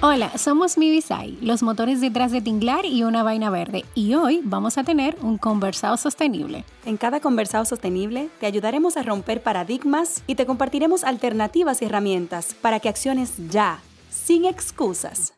Hola, 0.00 0.38
somos 0.38 0.78
Mivisai, 0.78 1.36
los 1.40 1.64
motores 1.64 2.00
detrás 2.00 2.30
de 2.30 2.40
Tinglar 2.40 2.86
y 2.86 3.02
una 3.02 3.24
vaina 3.24 3.50
verde, 3.50 3.84
y 3.96 4.14
hoy 4.14 4.40
vamos 4.44 4.78
a 4.78 4.84
tener 4.84 5.16
un 5.22 5.38
conversado 5.38 5.96
sostenible. 5.96 6.64
En 6.86 6.96
cada 6.96 7.18
conversado 7.18 7.64
sostenible 7.64 8.28
te 8.38 8.46
ayudaremos 8.46 8.96
a 8.96 9.02
romper 9.02 9.42
paradigmas 9.42 10.22
y 10.28 10.36
te 10.36 10.46
compartiremos 10.46 11.02
alternativas 11.02 11.82
y 11.82 11.86
herramientas 11.86 12.54
para 12.54 12.78
que 12.78 12.88
acciones 12.88 13.34
ya, 13.50 13.80
sin 14.08 14.44
excusas. 14.44 15.34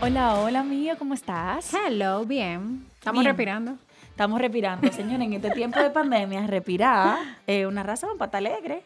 Hola, 0.00 0.40
hola 0.40 0.60
amiga, 0.60 0.96
¿cómo 0.96 1.14
estás? 1.14 1.72
Hello, 1.72 2.24
bien. 2.24 2.84
Estamos 2.98 3.20
Bien. 3.20 3.30
respirando. 3.30 3.78
Estamos 4.16 4.40
respirando, 4.40 4.90
señores. 4.92 5.26
En 5.26 5.34
este 5.34 5.50
tiempo 5.50 5.78
de 5.78 5.90
pandemia, 5.90 6.46
respirar 6.46 7.18
es 7.46 7.66
una 7.66 7.82
razón 7.82 8.16
para 8.16 8.28
estar 8.28 8.38
alegre. 8.38 8.82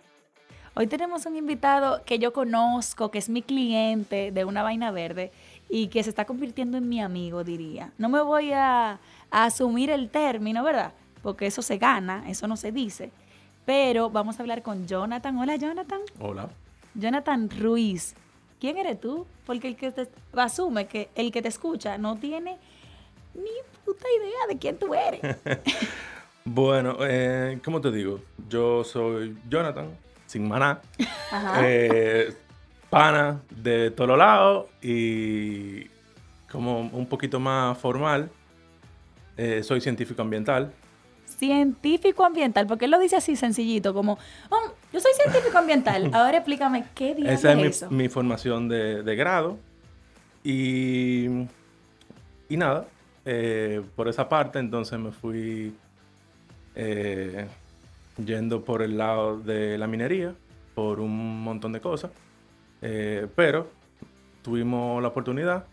Hoy 0.74 0.88
tenemos 0.88 1.24
un 1.24 1.36
invitado 1.36 2.02
que 2.04 2.18
yo 2.18 2.32
conozco, 2.32 3.12
que 3.12 3.18
es 3.18 3.28
mi 3.28 3.40
cliente 3.40 4.32
de 4.32 4.44
una 4.44 4.64
vaina 4.64 4.90
verde 4.90 5.30
y 5.68 5.86
que 5.86 6.02
se 6.02 6.10
está 6.10 6.24
convirtiendo 6.24 6.78
en 6.78 6.88
mi 6.88 7.00
amigo, 7.00 7.44
diría. 7.44 7.92
No 7.96 8.08
me 8.08 8.20
voy 8.20 8.50
a, 8.52 8.98
a 9.30 9.44
asumir 9.44 9.90
el 9.90 10.10
término, 10.10 10.64
¿verdad? 10.64 10.94
Porque 11.22 11.46
eso 11.46 11.62
se 11.62 11.78
gana, 11.78 12.24
eso 12.28 12.48
no 12.48 12.56
se 12.56 12.72
dice. 12.72 13.12
Pero 13.64 14.10
vamos 14.10 14.40
a 14.40 14.42
hablar 14.42 14.62
con 14.62 14.88
Jonathan. 14.88 15.38
Hola, 15.38 15.54
Jonathan. 15.54 16.00
Hola. 16.18 16.48
Jonathan 16.96 17.48
Ruiz. 17.50 18.16
¿Quién 18.58 18.78
eres 18.78 19.00
tú? 19.00 19.28
Porque 19.46 19.68
el 19.68 19.76
que 19.76 19.92
te 19.92 20.08
asume 20.34 20.88
que 20.88 21.08
el 21.14 21.30
que 21.30 21.40
te 21.40 21.48
escucha 21.48 21.98
no 21.98 22.16
tiene 22.16 22.58
ni 23.42 23.50
puta 23.84 24.06
idea 24.18 24.46
de 24.48 24.58
quién 24.58 24.76
tú 24.78 24.94
eres. 24.94 25.20
Bueno, 26.42 26.96
eh, 27.02 27.60
¿cómo 27.62 27.82
te 27.82 27.92
digo? 27.92 28.20
Yo 28.48 28.82
soy 28.82 29.36
Jonathan, 29.48 29.90
sin 30.26 30.48
maná, 30.48 30.80
Ajá. 31.30 31.60
eh, 31.62 32.34
pana 32.88 33.42
de 33.50 33.90
todos 33.90 34.16
lados 34.16 34.66
y 34.82 35.84
como 36.50 36.80
un 36.80 37.06
poquito 37.06 37.38
más 37.38 37.76
formal, 37.78 38.30
eh, 39.36 39.62
soy 39.62 39.82
científico 39.82 40.22
ambiental. 40.22 40.72
Científico 41.26 42.24
ambiental, 42.24 42.66
porque 42.66 42.86
él 42.86 42.90
lo 42.90 42.98
dice 42.98 43.16
así 43.16 43.36
sencillito, 43.36 43.92
como, 43.92 44.18
"Oh, 44.48 44.72
yo 44.92 44.98
soy 44.98 45.12
científico 45.14 45.58
ambiental. 45.58 46.10
Ahora 46.14 46.38
explícame 46.38 46.86
qué 46.94 47.14
diablo 47.14 47.32
Esa 47.32 47.52
es 47.52 47.76
eso. 47.76 47.90
mi 47.90 48.08
formación 48.08 48.66
de, 48.68 49.02
de 49.02 49.14
grado. 49.14 49.58
Y, 50.42 51.26
y 52.48 52.56
nada, 52.56 52.86
eh, 53.24 53.82
por 53.96 54.08
esa 54.08 54.28
parte 54.28 54.58
entonces 54.58 54.98
me 54.98 55.10
fui 55.12 55.74
eh, 56.74 57.46
yendo 58.24 58.64
por 58.64 58.82
el 58.82 58.96
lado 58.98 59.38
de 59.40 59.76
la 59.78 59.86
minería, 59.86 60.34
por 60.74 61.00
un 61.00 61.42
montón 61.42 61.72
de 61.72 61.80
cosas. 61.80 62.10
Eh, 62.82 63.26
pero 63.36 63.68
tuvimos 64.42 65.02
la 65.02 65.08
oportunidad 65.08 65.64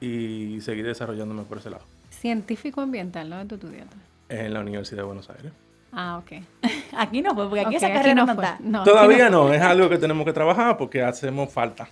y 0.00 0.60
seguí 0.62 0.82
desarrollándome 0.82 1.42
por 1.44 1.58
ese 1.58 1.70
lado, 1.70 1.84
Científico 2.10 2.80
ambiental, 2.80 3.28
¿no? 3.30 3.38
De 3.38 3.44
tu 3.46 3.54
estudiante. 3.56 3.96
en 4.28 4.52
la 4.54 4.60
Universidad 4.60 4.98
de 4.98 5.04
Buenos 5.04 5.28
Aires. 5.30 5.52
Ah, 5.92 6.18
ok. 6.18 6.42
Aquí 6.96 7.22
no 7.22 7.34
fue, 7.34 7.44
porque 7.48 7.60
aquí 7.60 7.76
Ok, 7.76 7.82
esa 7.82 7.92
carrera 7.92 8.14
no, 8.14 8.34
fue. 8.34 8.44
está. 8.44 8.58
No, 8.60 8.80
aquí 8.80 8.90
Todavía 8.90 9.18
fue. 9.28 9.30
no, 9.30 9.52
es 9.52 9.62
algo 9.62 9.88
que 9.88 9.98
tenemos 9.98 10.24
que 10.24 10.32
trabajar 10.32 10.76
porque 10.76 11.02
hacemos 11.02 11.52
falta. 11.52 11.88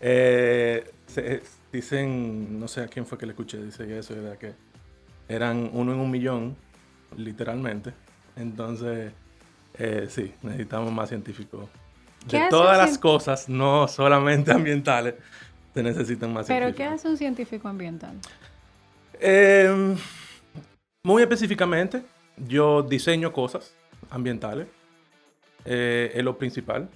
Eh, 0.00 0.90
se- 1.06 1.42
dicen, 1.72 2.58
no 2.58 2.68
sé 2.68 2.82
a 2.82 2.88
quién 2.88 3.06
fue 3.06 3.18
que 3.18 3.26
le 3.26 3.32
escuché, 3.32 3.58
dice 3.62 3.98
eso, 3.98 4.14
era 4.14 4.36
que 4.36 4.54
eran 5.28 5.70
uno 5.72 5.92
en 5.92 6.00
un 6.00 6.10
millón, 6.10 6.56
literalmente. 7.16 7.92
Entonces, 8.36 9.12
eh, 9.74 10.06
sí, 10.08 10.32
necesitamos 10.42 10.92
más 10.92 11.08
científicos. 11.08 11.68
¿Qué 12.28 12.40
De 12.40 12.48
todas 12.48 12.76
las 12.78 12.96
cien- 12.96 13.00
cosas, 13.00 13.48
no 13.48 13.86
solamente 13.88 14.52
ambientales, 14.52 15.14
se 15.74 15.82
necesitan 15.82 16.32
más 16.32 16.46
¿Pero 16.46 16.66
qué 16.66 16.72
científicos. 16.74 17.00
hace 17.00 17.08
un 17.08 17.16
científico 17.16 17.68
ambiental? 17.68 18.16
Eh, 19.20 19.96
muy 21.04 21.22
específicamente, 21.22 22.02
yo 22.36 22.82
diseño 22.82 23.32
cosas 23.32 23.74
ambientales. 24.10 24.66
eh, 25.64 26.12
es 26.14 26.24
lo 26.24 26.38
principal. 26.38 26.88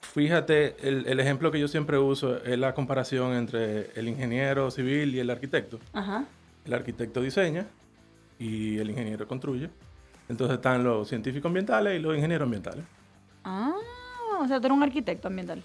Fíjate, 0.00 0.76
el, 0.86 1.06
el 1.06 1.20
ejemplo 1.20 1.50
que 1.50 1.60
yo 1.60 1.68
siempre 1.68 1.98
uso 1.98 2.42
es 2.44 2.58
la 2.58 2.74
comparación 2.74 3.32
entre 3.34 3.90
el 3.94 4.08
ingeniero 4.08 4.70
civil 4.70 5.14
y 5.14 5.20
el 5.20 5.30
arquitecto. 5.30 5.78
Ajá. 5.92 6.24
El 6.64 6.74
arquitecto 6.74 7.20
diseña 7.20 7.66
y 8.38 8.78
el 8.78 8.90
ingeniero 8.90 9.26
construye. 9.28 9.70
Entonces 10.28 10.56
están 10.56 10.84
los 10.84 11.08
científicos 11.08 11.48
ambientales 11.48 11.98
y 11.98 12.02
los 12.02 12.14
ingenieros 12.14 12.46
ambientales. 12.46 12.84
Ah, 13.44 13.74
o 14.40 14.46
sea, 14.46 14.60
tú 14.60 14.66
eres 14.66 14.76
un 14.76 14.82
arquitecto 14.82 15.28
ambiental. 15.28 15.62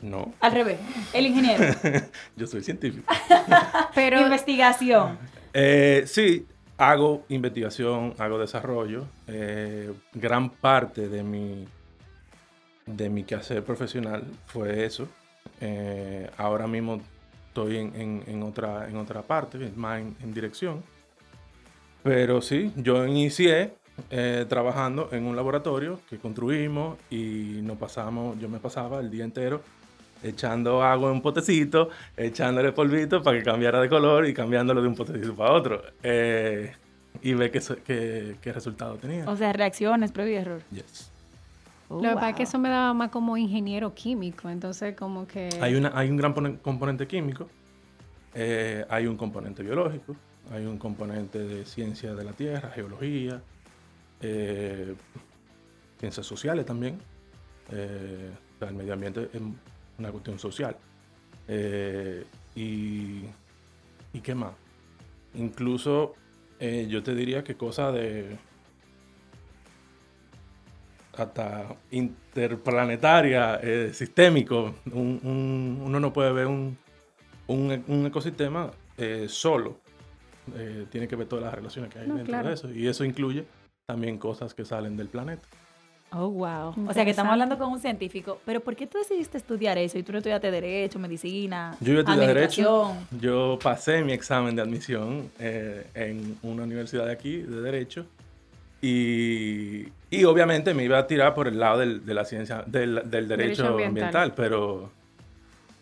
No, 0.00 0.32
Al 0.40 0.52
revés, 0.52 0.80
el 1.12 1.26
ingeniero. 1.26 1.64
yo 2.36 2.46
soy 2.46 2.62
científico. 2.62 3.12
Pero, 3.94 4.20
Investigación. 4.20 5.16
Eh, 5.54 6.02
sí, 6.06 6.46
hago 6.76 7.24
investigación, 7.28 8.14
hago 8.18 8.38
desarrollo. 8.38 9.04
Eh, 9.28 9.92
gran 10.12 10.50
parte 10.50 11.08
de 11.08 11.22
mi, 11.22 11.66
de 12.86 13.08
mi 13.08 13.24
quehacer 13.24 13.62
profesional 13.64 14.24
fue 14.46 14.84
eso. 14.84 15.08
Eh, 15.60 16.28
ahora 16.36 16.66
mismo 16.66 17.00
estoy 17.48 17.76
en, 17.78 17.94
en- 17.94 18.22
en 18.26 18.42
otra, 18.42 18.88
en 18.88 18.96
otra 18.96 19.22
parte, 19.22 19.70
más 19.76 20.00
en, 20.00 20.16
en 20.22 20.34
dirección. 20.34 20.82
Pero 22.02 22.40
sí, 22.42 22.72
yo 22.76 23.06
inicié 23.06 23.74
eh, 24.10 24.44
trabajando 24.48 25.08
en 25.12 25.24
un 25.24 25.36
laboratorio 25.36 26.00
que 26.08 26.18
construimos 26.18 26.98
y 27.10 27.60
nos 27.62 27.76
pasamos, 27.78 28.38
yo 28.40 28.48
me 28.48 28.58
pasaba 28.58 29.00
el 29.00 29.10
día 29.10 29.24
entero 29.24 29.62
echando 30.24 30.82
agua 30.82 31.08
en 31.10 31.16
un 31.16 31.22
potecito, 31.22 31.90
echándole 32.16 32.72
polvito 32.72 33.22
para 33.22 33.38
que 33.38 33.44
cambiara 33.44 33.80
de 33.80 33.88
color 33.88 34.26
y 34.26 34.32
cambiándolo 34.34 34.80
de 34.82 34.88
un 34.88 34.94
potecito 34.94 35.34
para 35.34 35.52
otro. 35.52 35.82
Eh, 36.02 36.72
y 37.22 37.34
ver 37.34 37.50
qué, 37.50 37.60
qué, 37.84 38.36
qué 38.40 38.52
resultado 38.52 38.94
tenía. 38.96 39.28
O 39.28 39.36
sea, 39.36 39.52
reacciones, 39.52 40.10
prueba 40.12 40.30
y 40.30 40.34
error. 40.34 40.62
Yes. 40.72 41.11
Oh, 41.92 42.02
lo 42.02 42.08
que 42.08 42.14
pasa 42.14 42.30
es 42.30 42.36
que 42.36 42.42
eso 42.44 42.58
me 42.58 42.70
daba 42.70 42.94
más 42.94 43.10
como 43.10 43.36
ingeniero 43.36 43.94
químico, 43.94 44.48
entonces 44.48 44.96
como 44.96 45.26
que... 45.26 45.48
Hay, 45.60 45.74
una, 45.74 45.92
hay 45.94 46.08
un 46.10 46.16
gran 46.16 46.32
pone- 46.32 46.58
componente 46.58 47.06
químico, 47.06 47.48
eh, 48.34 48.84
hay 48.88 49.06
un 49.06 49.16
componente 49.16 49.62
biológico, 49.62 50.16
hay 50.50 50.64
un 50.64 50.78
componente 50.78 51.38
de 51.38 51.66
ciencia 51.66 52.14
de 52.14 52.24
la 52.24 52.32
tierra, 52.32 52.70
geología, 52.70 53.42
eh, 54.22 54.94
ciencias 55.98 56.24
sociales 56.26 56.64
también. 56.64 56.98
Eh, 57.70 58.30
o 58.56 58.58
sea, 58.58 58.68
el 58.68 58.74
medio 58.74 58.92
ambiente 58.94 59.28
es 59.32 59.40
una 59.98 60.10
cuestión 60.10 60.38
social. 60.38 60.76
Eh, 61.48 62.24
y, 62.54 63.24
¿Y 64.12 64.20
qué 64.22 64.34
más? 64.34 64.52
Incluso 65.34 66.14
eh, 66.58 66.86
yo 66.88 67.02
te 67.02 67.14
diría 67.14 67.44
que 67.44 67.54
cosas 67.56 67.94
de 67.94 68.36
hasta 71.16 71.74
interplanetaria, 71.90 73.60
eh, 73.62 73.90
sistémico. 73.92 74.74
Un- 74.92 75.20
un- 75.22 75.82
uno 75.84 76.00
no 76.00 76.12
puede 76.12 76.32
ver 76.32 76.46
un, 76.46 76.76
un- 77.46 77.84
un 77.86 78.06
ecosistema 78.06 78.70
eh, 78.98 79.26
solo. 79.28 79.80
Eh, 80.56 80.86
tiene 80.90 81.06
que 81.08 81.16
ver 81.16 81.26
todas 81.28 81.44
las 81.44 81.54
relaciones 81.54 81.92
que 81.92 82.00
hay 82.00 82.08
No, 82.08 82.14
dentro 82.16 82.32
claro. 82.32 82.48
de 82.48 82.54
eso. 82.54 82.70
Y 82.70 82.86
eso 82.88 83.04
incluye 83.04 83.44
también 83.86 84.18
cosas 84.18 84.54
que 84.54 84.64
salen 84.64 84.96
del 84.96 85.08
planeta. 85.08 85.46
Oh, 86.14 86.28
wow. 86.28 86.74
O 86.88 86.92
sea, 86.92 87.04
que 87.04 87.10
estamos 87.10 87.32
hablando 87.32 87.56
con 87.56 87.72
un 87.72 87.80
científico. 87.80 88.38
Pero 88.44 88.60
¿por 88.60 88.76
qué 88.76 88.86
tú 88.86 88.98
decidiste 88.98 89.38
estudiar 89.38 89.78
eso 89.78 89.98
y 89.98 90.02
tú 90.02 90.12
no 90.12 90.18
estudiaste 90.18 90.50
Derecho, 90.50 90.98
Medicina, 90.98 91.74
Yo 91.80 91.92
iba 91.92 92.00
a 92.00 92.02
estudiar 92.02 92.34
Derecho. 92.34 92.84
Administración? 92.84 93.20
Yo 93.20 93.58
pasé 93.62 94.02
mi 94.04 94.12
examen 94.12 94.54
de 94.54 94.60
admisión 94.62 95.30
eh, 95.38 95.86
en 95.94 96.36
una 96.42 96.64
universidad 96.64 97.06
de 97.06 97.12
aquí, 97.12 97.38
de 97.38 97.62
Derecho. 97.62 98.04
Y, 98.84 99.86
y 100.10 100.24
obviamente 100.24 100.74
me 100.74 100.82
iba 100.84 100.98
a 100.98 101.06
tirar 101.06 101.34
por 101.34 101.46
el 101.48 101.58
lado 101.60 101.78
del, 101.78 102.04
de 102.04 102.14
la 102.14 102.24
ciencia, 102.24 102.64
del, 102.66 102.96
del 103.08 103.28
derecho, 103.28 103.62
Derecho 103.62 103.66
ambiental. 103.68 103.86
ambiental. 104.04 104.34
pero 104.34 104.90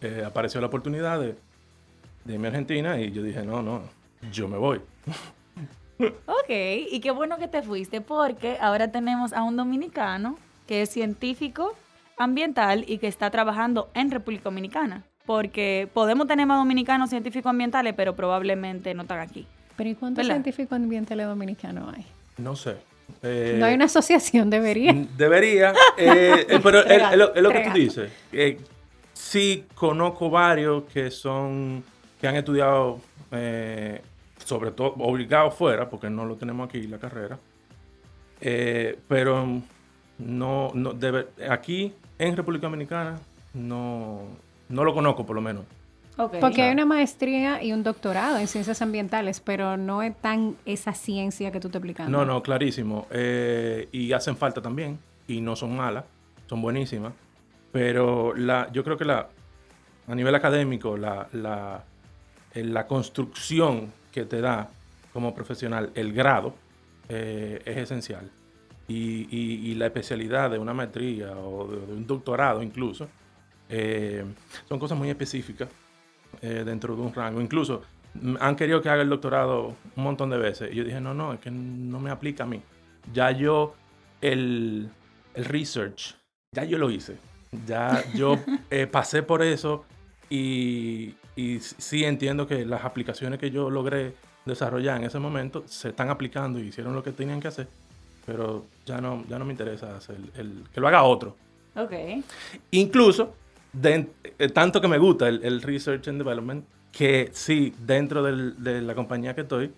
eh, 0.03 0.23
apareció 0.27 0.61
la 0.61 0.67
oportunidad 0.67 1.19
de, 1.19 1.35
de 2.27 2.35
irme 2.35 2.49
a 2.49 2.51
Argentina 2.51 3.01
y 3.01 3.11
yo 3.11 3.23
dije, 3.23 3.43
no, 3.43 3.63
no, 3.63 3.83
yo 4.31 4.47
me 4.49 4.59
voy. 4.59 4.81
Ok, 6.27 6.49
y 6.91 7.01
qué 7.01 7.11
bueno 7.11 7.37
que 7.39 7.49
te 7.49 7.63
fuiste 7.63 8.01
porque 8.01 8.57
ahora 8.61 8.91
tenemos 8.91 9.33
a 9.33 9.43
un 9.43 9.57
dominicano 9.57 10.39
que 10.67 10.83
es 10.83 10.91
científico 10.91 11.75
ambiental 12.17 12.85
y 12.87 12.99
que 12.99 13.07
está 13.07 13.31
trabajando 13.31 13.91
en 13.95 14.11
República 14.11 14.45
Dominicana. 14.45 15.05
Porque 15.27 15.89
podemos 15.93 16.27
tener 16.27 16.47
más 16.47 16.59
dominicanos 16.59 17.11
científicos 17.11 17.49
ambientales, 17.51 17.95
pero 17.97 18.17
probablemente 18.17 18.95
no 18.95 19.03
están 19.03 19.21
aquí. 19.21 19.47
Pero 19.77 19.91
¿y 19.91 19.95
cuántos 19.95 20.25
¿Verdad? 20.27 20.37
científicos 20.43 20.77
ambientales 20.77 21.27
dominicanos 21.27 21.95
hay? 21.95 22.07
No 22.39 22.57
sé. 22.57 22.77
Eh, 23.23 23.57
no 23.59 23.67
hay 23.67 23.75
una 23.75 23.87
asociación, 23.87 24.51
debería. 24.51 24.95
Debería, 25.17 25.73
eh, 25.97 26.47
eh, 26.49 26.61
pero 26.63 26.81
es, 26.85 27.17
lo, 27.17 27.51
que 27.51 27.61
tú 27.61 27.73
dices. 27.75 28.13
Eh, 28.33 28.59
sí, 29.13 29.65
conozco 29.75 30.31
varios 30.31 30.85
que 30.85 31.11
son, 31.11 31.83
que 32.21 32.29
han 32.29 32.37
estudiado, 32.37 33.01
sobre 34.45 34.71
todo 34.73 34.95
obligados 34.99 35.55
fuera, 35.55 35.89
porque 35.89 36.11
no 36.11 36.25
lo 36.25 36.37
tenemos 36.37 36.69
aquí 36.69 36.83
la 36.87 36.99
carrera. 36.99 37.39
Pero 38.41 39.61
no, 40.19 40.71
no 40.75 40.93
debe, 40.93 41.27
aquí 41.49 41.93
en 42.19 42.37
República 42.37 42.67
Dominicana 42.67 43.19
no, 43.55 44.23
no 44.69 44.85
lo 44.85 44.95
conozco 44.95 45.27
por 45.27 45.37
lo 45.37 45.43
menos. 45.43 45.65
Porque 46.29 46.63
hay 46.63 46.73
una 46.73 46.85
maestría 46.87 47.63
y 47.63 47.73
un 47.73 47.83
doctorado 47.83 48.37
en 48.39 48.47
ciencias 48.49 48.83
ambientales, 48.83 49.41
pero 49.41 49.77
no 49.77 50.03
es 50.03 50.15
tan 50.21 50.57
esa 50.67 50.93
ciencia 50.93 51.51
que 51.53 51.61
tú 51.61 51.69
te 51.69 51.79
explicando. 51.79 52.11
No, 52.19 52.25
no, 52.25 52.43
clarísimo. 52.43 53.07
Eh, 53.11 53.89
y 53.93 54.13
hacen 54.13 54.37
falta 54.37 54.61
también. 54.61 54.99
Y 55.27 55.41
no 55.41 55.55
son 55.57 55.77
malas, 55.77 56.05
son 56.49 56.61
buenísimas. 56.61 57.13
Pero 57.73 58.35
la, 58.35 58.69
yo 58.73 58.83
creo 58.85 58.97
que 58.97 59.05
la, 59.05 59.29
a 60.09 60.15
nivel 60.15 60.35
académico, 60.35 60.97
la, 60.97 61.29
la, 61.33 61.85
eh, 62.55 62.65
la 62.65 62.87
construcción 62.87 63.93
que 64.11 64.25
te 64.25 64.41
da 64.41 64.69
como 65.13 65.35
profesional, 65.35 65.91
el 65.95 66.13
grado, 66.13 66.55
eh, 67.09 67.63
es 67.65 67.77
esencial. 67.77 68.29
Y, 68.89 69.29
y- 69.31 69.71
y 69.71 69.75
la 69.77 69.87
especialidad 69.87 70.51
de 70.51 70.59
una 70.59 70.75
maestría 70.75 71.31
o 71.37 71.69
de, 71.69 71.87
de 71.87 71.93
un 71.93 72.07
doctorado 72.09 72.61
incluso, 72.61 73.07
eh, 73.69 74.25
son 74.69 74.81
cosas 74.81 74.99
muy 74.99 75.09
específicas 75.11 75.69
eh, 76.43 76.63
dentro 76.65 76.97
de 76.97 77.03
un 77.03 77.15
rango. 77.15 77.41
Incluso 77.41 77.83
mm, 78.15 78.37
han 78.41 78.57
querido 78.57 78.81
que 78.81 78.89
haga 78.89 79.03
el 79.03 79.09
doctorado 79.09 79.77
un 79.97 80.03
montón 80.03 80.31
de 80.31 80.39
veces. 80.39 80.73
Y 80.73 80.77
yo 80.77 80.85
dije, 80.85 81.01
no, 81.01 81.15
no, 81.15 81.33
es 81.33 81.41
que 81.41 81.51
no 81.51 82.01
me 82.01 82.11
aplica 82.11 82.45
a 82.45 82.47
mí. 82.47 82.63
Ya 83.13 83.31
yo, 83.31 83.75
el, 84.21 84.91
el 85.35 85.45
research, 85.45 86.17
ya 86.53 86.65
yo 86.65 86.79
lo 86.79 86.91
hice. 86.91 87.17
Ya 87.67 88.05
yo 88.15 88.39
eh, 88.71 88.87
pasé 88.87 89.23
por 89.23 89.43
eso 89.43 89.85
y, 90.29 91.15
y 91.37 91.61
sí 91.61 92.05
entiendo 92.05 92.47
que 92.47 92.65
las 92.65 92.85
aplicaciones 92.85 93.39
que 93.39 93.51
yo 93.51 93.71
logré 93.71 94.15
desarrollar 94.45 94.97
en 94.97 95.05
ese 95.05 95.19
momento 95.19 95.65
se 95.67 95.91
están 95.91 96.11
aplicando 96.11 96.59
y 96.59 96.69
hicieron 96.69 96.95
lo 96.95 97.03
que 97.03 97.13
tenían 97.13 97.41
que 97.41 97.49
hacer. 97.49 97.69
Pero 98.27 98.67
ya 98.87 99.01
no, 99.01 99.25
ya 99.29 99.39
no 99.39 99.45
me 99.45 99.53
interesa 99.53 99.97
hacer 99.97 100.17
el, 100.37 100.65
que 100.73 100.81
lo 100.81 100.89
haga 100.89 101.03
otro. 101.03 101.37
Ok. 101.75 101.93
Incluso, 102.71 103.35
eh, 103.83 104.49
tanto 104.49 104.81
que 104.81 104.89
me 104.89 104.99
gusta 104.99 105.29
el, 105.29 105.43
el 105.45 105.63
Research 105.63 106.09
and 106.09 106.19
Development, 106.19 106.65
que 106.93 107.31
sí, 107.33 107.73
dentro 107.87 108.23
del- 108.23 108.63
de 108.63 108.81
la 108.83 108.95
compañía 108.95 109.35
que 109.35 109.43
estoy, 109.43 109.73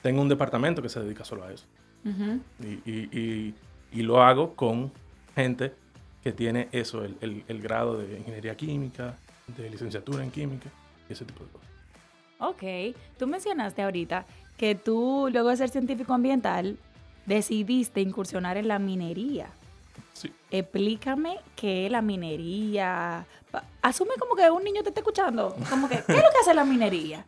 tengo 0.00 0.22
un 0.22 0.28
departamento 0.28 0.80
que 0.82 0.88
se 0.88 1.00
dedica 1.00 1.24
solo 1.24 1.44
a 1.44 1.52
eso. 1.52 1.64
Y, 2.04 2.90
y- 2.90 3.08
y- 3.12 3.54
y 3.92 4.02
lo 4.02 4.22
hago 4.22 4.54
con 4.54 4.90
gente 5.34 5.72
que 6.22 6.32
tiene 6.32 6.68
eso, 6.72 7.04
el, 7.04 7.16
el- 7.20 7.44
el 7.48 7.60
grado 7.62 7.98
de 7.98 8.18
ingeniería 8.18 8.56
química, 8.56 9.16
de 9.56 9.68
licenciatura 9.70 10.22
en 10.22 10.30
química, 10.30 10.70
y 11.08 11.12
ese 11.12 11.24
tipo 11.24 11.44
de 11.44 11.50
cosas. 11.50 11.68
Ok. 12.38 12.96
Tú 13.18 13.26
mencionaste 13.26 13.82
ahorita 13.82 14.24
que 14.56 14.74
tú, 14.74 15.28
luego 15.32 15.48
de 15.50 15.56
ser 15.56 15.68
científico 15.68 16.12
ambiental, 16.14 16.76
decidiste 17.26 18.00
incursionar 18.00 18.56
en 18.56 18.68
la 18.68 18.78
minería. 18.78 19.48
Sí. 20.12 20.32
Explícame 20.50 21.38
qué 21.56 21.86
es 21.86 21.92
la 21.92 22.02
minería. 22.02 23.26
Asume 23.80 24.14
como 24.18 24.34
que 24.36 24.50
un 24.50 24.62
niño 24.62 24.82
te 24.82 24.90
está 24.90 25.00
escuchando. 25.00 25.56
Como 25.68 25.88
que, 25.88 25.96
¿qué 26.06 26.12
es 26.12 26.22
lo 26.22 26.30
que 26.30 26.38
hace 26.40 26.54
la 26.54 26.64
minería? 26.64 27.24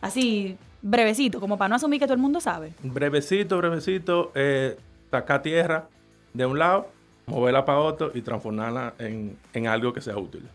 Así, 0.00 0.56
brevecito, 0.82 1.40
como 1.40 1.58
para 1.58 1.68
no 1.70 1.74
asumir 1.76 1.98
que 1.98 2.06
todo 2.06 2.14
el 2.14 2.20
mundo 2.20 2.40
sabe. 2.40 2.74
Brevecito, 2.82 3.58
brevecito, 3.58 4.32
eh, 4.34 4.76
sacar 5.10 5.42
tierra 5.42 5.88
de 6.32 6.46
un 6.46 6.58
lado, 6.58 6.88
moverla 7.26 7.64
para 7.64 7.80
otro 7.80 8.12
y 8.14 8.22
transformarla 8.22 8.94
en, 8.98 9.38
en 9.52 9.66
algo 9.66 9.92
que 9.92 10.00
sea 10.00 10.16
útil. 10.16 10.48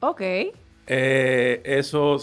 Ok. 0.00 0.20
Eh, 0.86 1.62
eso 1.64 2.18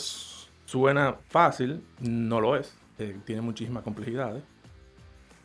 suena 0.65 1.15
fácil, 1.29 1.83
no 1.99 2.41
lo 2.41 2.55
es. 2.55 2.75
Eh, 2.99 3.17
tiene 3.25 3.41
muchísimas 3.41 3.83
complejidades. 3.83 4.43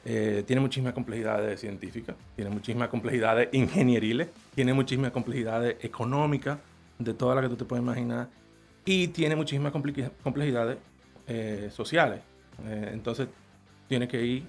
Eh, 0.08 0.44
tiene 0.46 0.60
muchísimas 0.60 0.92
complejidades 0.94 1.58
científicas, 1.60 2.14
tiene 2.36 2.48
muchísimas 2.48 2.88
complejidades 2.88 3.48
ingenieriles, 3.50 4.28
tiene 4.54 4.72
muchísimas 4.72 5.10
complejidades 5.10 5.76
económicas, 5.82 6.58
de 6.96 7.12
todas 7.12 7.34
las 7.34 7.42
que 7.44 7.48
tú 7.48 7.56
te 7.56 7.64
puedes 7.64 7.82
imaginar, 7.82 8.28
y 8.84 9.08
tiene 9.08 9.34
muchísimas 9.34 9.72
complejidades 10.22 10.78
eh, 11.26 11.70
sociales. 11.72 12.20
Eh, 12.64 12.90
entonces, 12.92 13.26
tienes 13.88 14.08
que 14.08 14.24
ir 14.24 14.44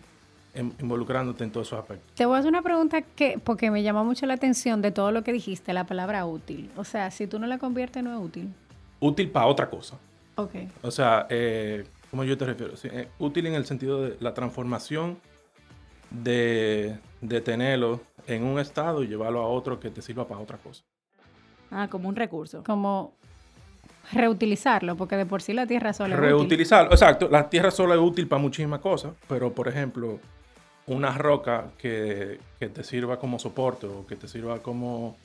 em- 0.53 0.73
involucrándote 0.79 1.43
en 1.43 1.49
todos 1.49 1.65
esos 1.65 1.79
aspectos. 1.79 2.13
Te 2.13 2.27
voy 2.27 2.35
a 2.35 2.39
hacer 2.39 2.49
una 2.49 2.61
pregunta 2.61 3.01
que, 3.01 3.39
porque 3.43 3.71
me 3.71 3.81
llamó 3.81 4.05
mucho 4.05 4.27
la 4.27 4.35
atención 4.35 4.83
de 4.83 4.91
todo 4.91 5.11
lo 5.11 5.23
que 5.23 5.33
dijiste, 5.33 5.73
la 5.73 5.87
palabra 5.87 6.23
útil. 6.27 6.69
O 6.77 6.83
sea, 6.83 7.09
si 7.09 7.25
tú 7.25 7.39
no 7.39 7.47
la 7.47 7.57
conviertes, 7.57 8.03
no 8.03 8.13
es 8.13 8.23
útil. 8.23 8.53
Útil 8.99 9.31
para 9.31 9.47
otra 9.47 9.67
cosa. 9.71 9.97
Ok. 10.35 10.53
O 10.83 10.91
sea, 10.91 11.25
eh, 11.31 11.83
¿cómo 12.11 12.23
yo 12.23 12.37
te 12.37 12.45
refiero? 12.45 12.77
Sí, 12.77 12.89
útil 13.17 13.47
en 13.47 13.55
el 13.55 13.65
sentido 13.65 14.03
de 14.03 14.17
la 14.19 14.35
transformación 14.35 15.17
de, 16.09 16.97
de 17.21 17.41
tenerlo 17.41 18.01
en 18.27 18.43
un 18.43 18.59
estado 18.59 19.03
y 19.03 19.07
llevarlo 19.07 19.41
a 19.41 19.47
otro 19.47 19.79
que 19.79 19.89
te 19.89 20.01
sirva 20.01 20.27
para 20.27 20.41
otra 20.41 20.57
cosa. 20.57 20.83
Ah, 21.71 21.87
como 21.89 22.09
un 22.09 22.15
recurso. 22.15 22.63
Como 22.63 23.13
reutilizarlo, 24.13 24.95
porque 24.95 25.17
de 25.17 25.25
por 25.25 25.41
sí 25.41 25.53
la 25.53 25.67
tierra 25.67 25.93
sola 25.93 26.15
es 26.15 26.19
útil. 26.19 26.29
Reutilizarlo. 26.29 26.91
Exacto, 26.91 27.27
la 27.29 27.49
tierra 27.49 27.71
solo 27.71 27.93
es 27.93 27.99
útil 27.99 28.27
para 28.27 28.41
muchísimas 28.41 28.79
cosas, 28.79 29.13
pero 29.27 29.51
por 29.51 29.67
ejemplo, 29.67 30.19
una 30.87 31.11
roca 31.17 31.71
que, 31.77 32.39
que 32.59 32.69
te 32.69 32.83
sirva 32.83 33.19
como 33.19 33.37
soporte 33.39 33.87
o 33.87 34.05
que 34.07 34.15
te 34.15 34.27
sirva 34.27 34.59
como, 34.59 35.17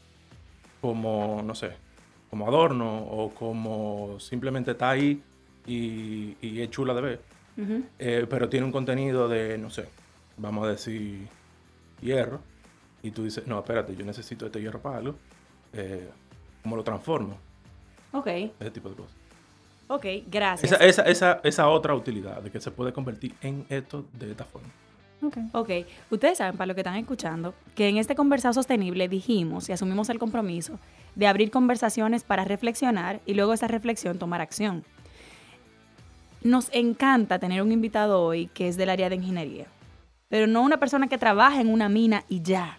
como, 0.80 1.42
no 1.44 1.54
sé, 1.54 1.70
como 2.28 2.48
adorno 2.48 2.98
o 2.98 3.30
como 3.30 4.18
simplemente 4.18 4.72
está 4.72 4.90
ahí 4.90 5.22
y, 5.66 6.36
y 6.40 6.60
es 6.60 6.70
chula 6.70 6.94
de 6.94 7.00
ver. 7.00 7.20
Eh, 7.98 8.26
pero 8.28 8.48
tiene 8.48 8.64
un 8.64 8.72
contenido 8.72 9.28
de, 9.28 9.58
no 9.58 9.68
sé, 9.68 9.86
vamos 10.36 10.66
a 10.66 10.70
decir, 10.70 11.28
hierro. 12.00 12.40
Y 13.02 13.10
tú 13.10 13.24
dices, 13.24 13.46
no, 13.46 13.58
espérate, 13.58 13.96
yo 13.96 14.04
necesito 14.04 14.46
este 14.46 14.60
hierro 14.60 14.80
para 14.80 14.98
algo. 14.98 15.16
Eh, 15.72 16.08
¿Cómo 16.62 16.76
lo 16.76 16.84
transformo? 16.84 17.36
Ok. 18.12 18.26
Ese 18.26 18.70
tipo 18.70 18.88
de 18.88 18.96
cosas. 18.96 19.16
Ok, 19.88 20.06
gracias. 20.30 20.72
Esa, 20.72 20.84
esa, 20.84 21.02
esa, 21.02 21.40
esa 21.42 21.68
otra 21.68 21.94
utilidad 21.94 22.40
de 22.40 22.50
que 22.50 22.60
se 22.60 22.70
puede 22.70 22.92
convertir 22.92 23.34
en 23.42 23.66
esto 23.68 24.04
de 24.12 24.30
esta 24.30 24.44
forma. 24.44 24.68
Ok. 25.22 25.36
Ok, 25.52 25.70
ustedes 26.10 26.38
saben, 26.38 26.56
para 26.56 26.66
lo 26.66 26.74
que 26.74 26.80
están 26.80 26.96
escuchando, 26.96 27.54
que 27.74 27.88
en 27.88 27.96
este 27.96 28.14
conversado 28.14 28.54
sostenible 28.54 29.08
dijimos 29.08 29.68
y 29.68 29.72
asumimos 29.72 30.08
el 30.08 30.18
compromiso 30.18 30.78
de 31.14 31.26
abrir 31.26 31.50
conversaciones 31.50 32.24
para 32.24 32.44
reflexionar 32.44 33.20
y 33.26 33.34
luego 33.34 33.52
esa 33.52 33.68
reflexión 33.68 34.18
tomar 34.18 34.40
acción. 34.40 34.84
Nos 36.42 36.70
encanta 36.72 37.38
tener 37.38 37.62
un 37.62 37.70
invitado 37.70 38.20
hoy 38.20 38.48
que 38.48 38.66
es 38.66 38.76
del 38.76 38.90
área 38.90 39.08
de 39.08 39.16
ingeniería, 39.16 39.66
pero 40.32 40.46
no 40.46 40.62
una 40.62 40.78
persona 40.78 41.08
que 41.08 41.18
trabaja 41.18 41.60
en 41.60 41.68
una 41.68 41.90
mina 41.90 42.24
y 42.26 42.40
ya, 42.40 42.78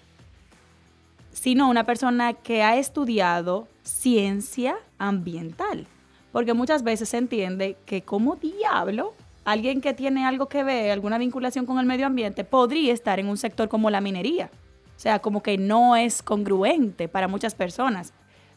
sino 1.34 1.70
una 1.70 1.84
persona 1.84 2.34
que 2.34 2.64
ha 2.64 2.78
estudiado 2.78 3.68
ciencia 3.84 4.76
ambiental. 4.98 5.86
Porque 6.32 6.56
muchas 6.56 6.82
veces 6.82 7.10
se 7.10 7.18
entiende 7.18 7.78
que 7.86 8.02
como 8.02 8.38
diablo, 8.38 9.14
alguien 9.46 9.82
que 9.82 9.94
tiene 9.94 10.26
algo 10.26 10.48
que 10.48 10.64
ver, 10.64 10.90
alguna 10.90 11.20
vinculación 11.20 11.68
con 11.68 11.78
el 11.78 11.86
medio 11.86 12.08
ambiente, 12.08 12.44
podría 12.44 12.92
estar 12.92 13.20
en 13.20 13.28
un 13.28 13.38
sector 13.38 13.70
como 13.70 13.92
la 13.92 14.02
minería. 14.02 14.50
O 14.98 15.00
sea, 15.00 15.20
como 15.20 15.44
que 15.44 15.60
no 15.60 15.96
es 15.96 16.24
congruente 16.24 17.08
para 17.08 17.28
muchas 17.28 17.54
personas. 17.54 18.14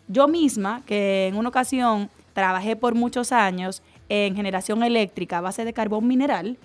Yo 0.09 0.27
misma, 0.27 0.81
que 0.87 1.27
en 1.27 1.37
una 1.37 1.51
ocasión 1.51 2.09
trabajé 2.33 2.77
por 2.77 2.95
muchos 2.95 3.31
años 3.31 3.83
en 4.09 4.35
generación 4.35 4.83
eléctrica 4.83 5.37
a 5.37 5.43
base 5.43 5.67
de 5.67 5.75
carbón 5.75 6.07
mineral, 6.07 6.57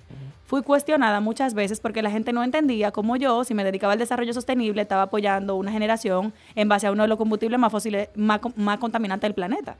fui 0.52 0.64
cuestionada 0.64 1.22
muchas 1.22 1.54
veces 1.54 1.80
porque 1.80 2.02
la 2.02 2.12
gente 2.12 2.34
no 2.34 2.44
entendía 2.44 2.92
cómo 2.92 3.16
yo, 3.16 3.46
si 3.46 3.54
me 3.54 3.64
dedicaba 3.64 3.94
al 3.94 4.00
desarrollo 4.00 4.34
sostenible, 4.34 4.82
estaba 4.82 5.04
apoyando 5.04 5.56
una 5.56 5.72
generación 5.72 6.34
en 6.56 6.68
base 6.68 6.88
a 6.88 6.92
uno 6.92 7.04
de 7.04 7.08
los 7.08 7.18
combustibles 7.18 7.58
más 7.58 7.72
fósiles, 7.72 8.10
más, 8.16 8.42
más 8.58 8.78
contaminantes 8.78 9.30
del 9.30 9.34
planeta. 9.34 9.78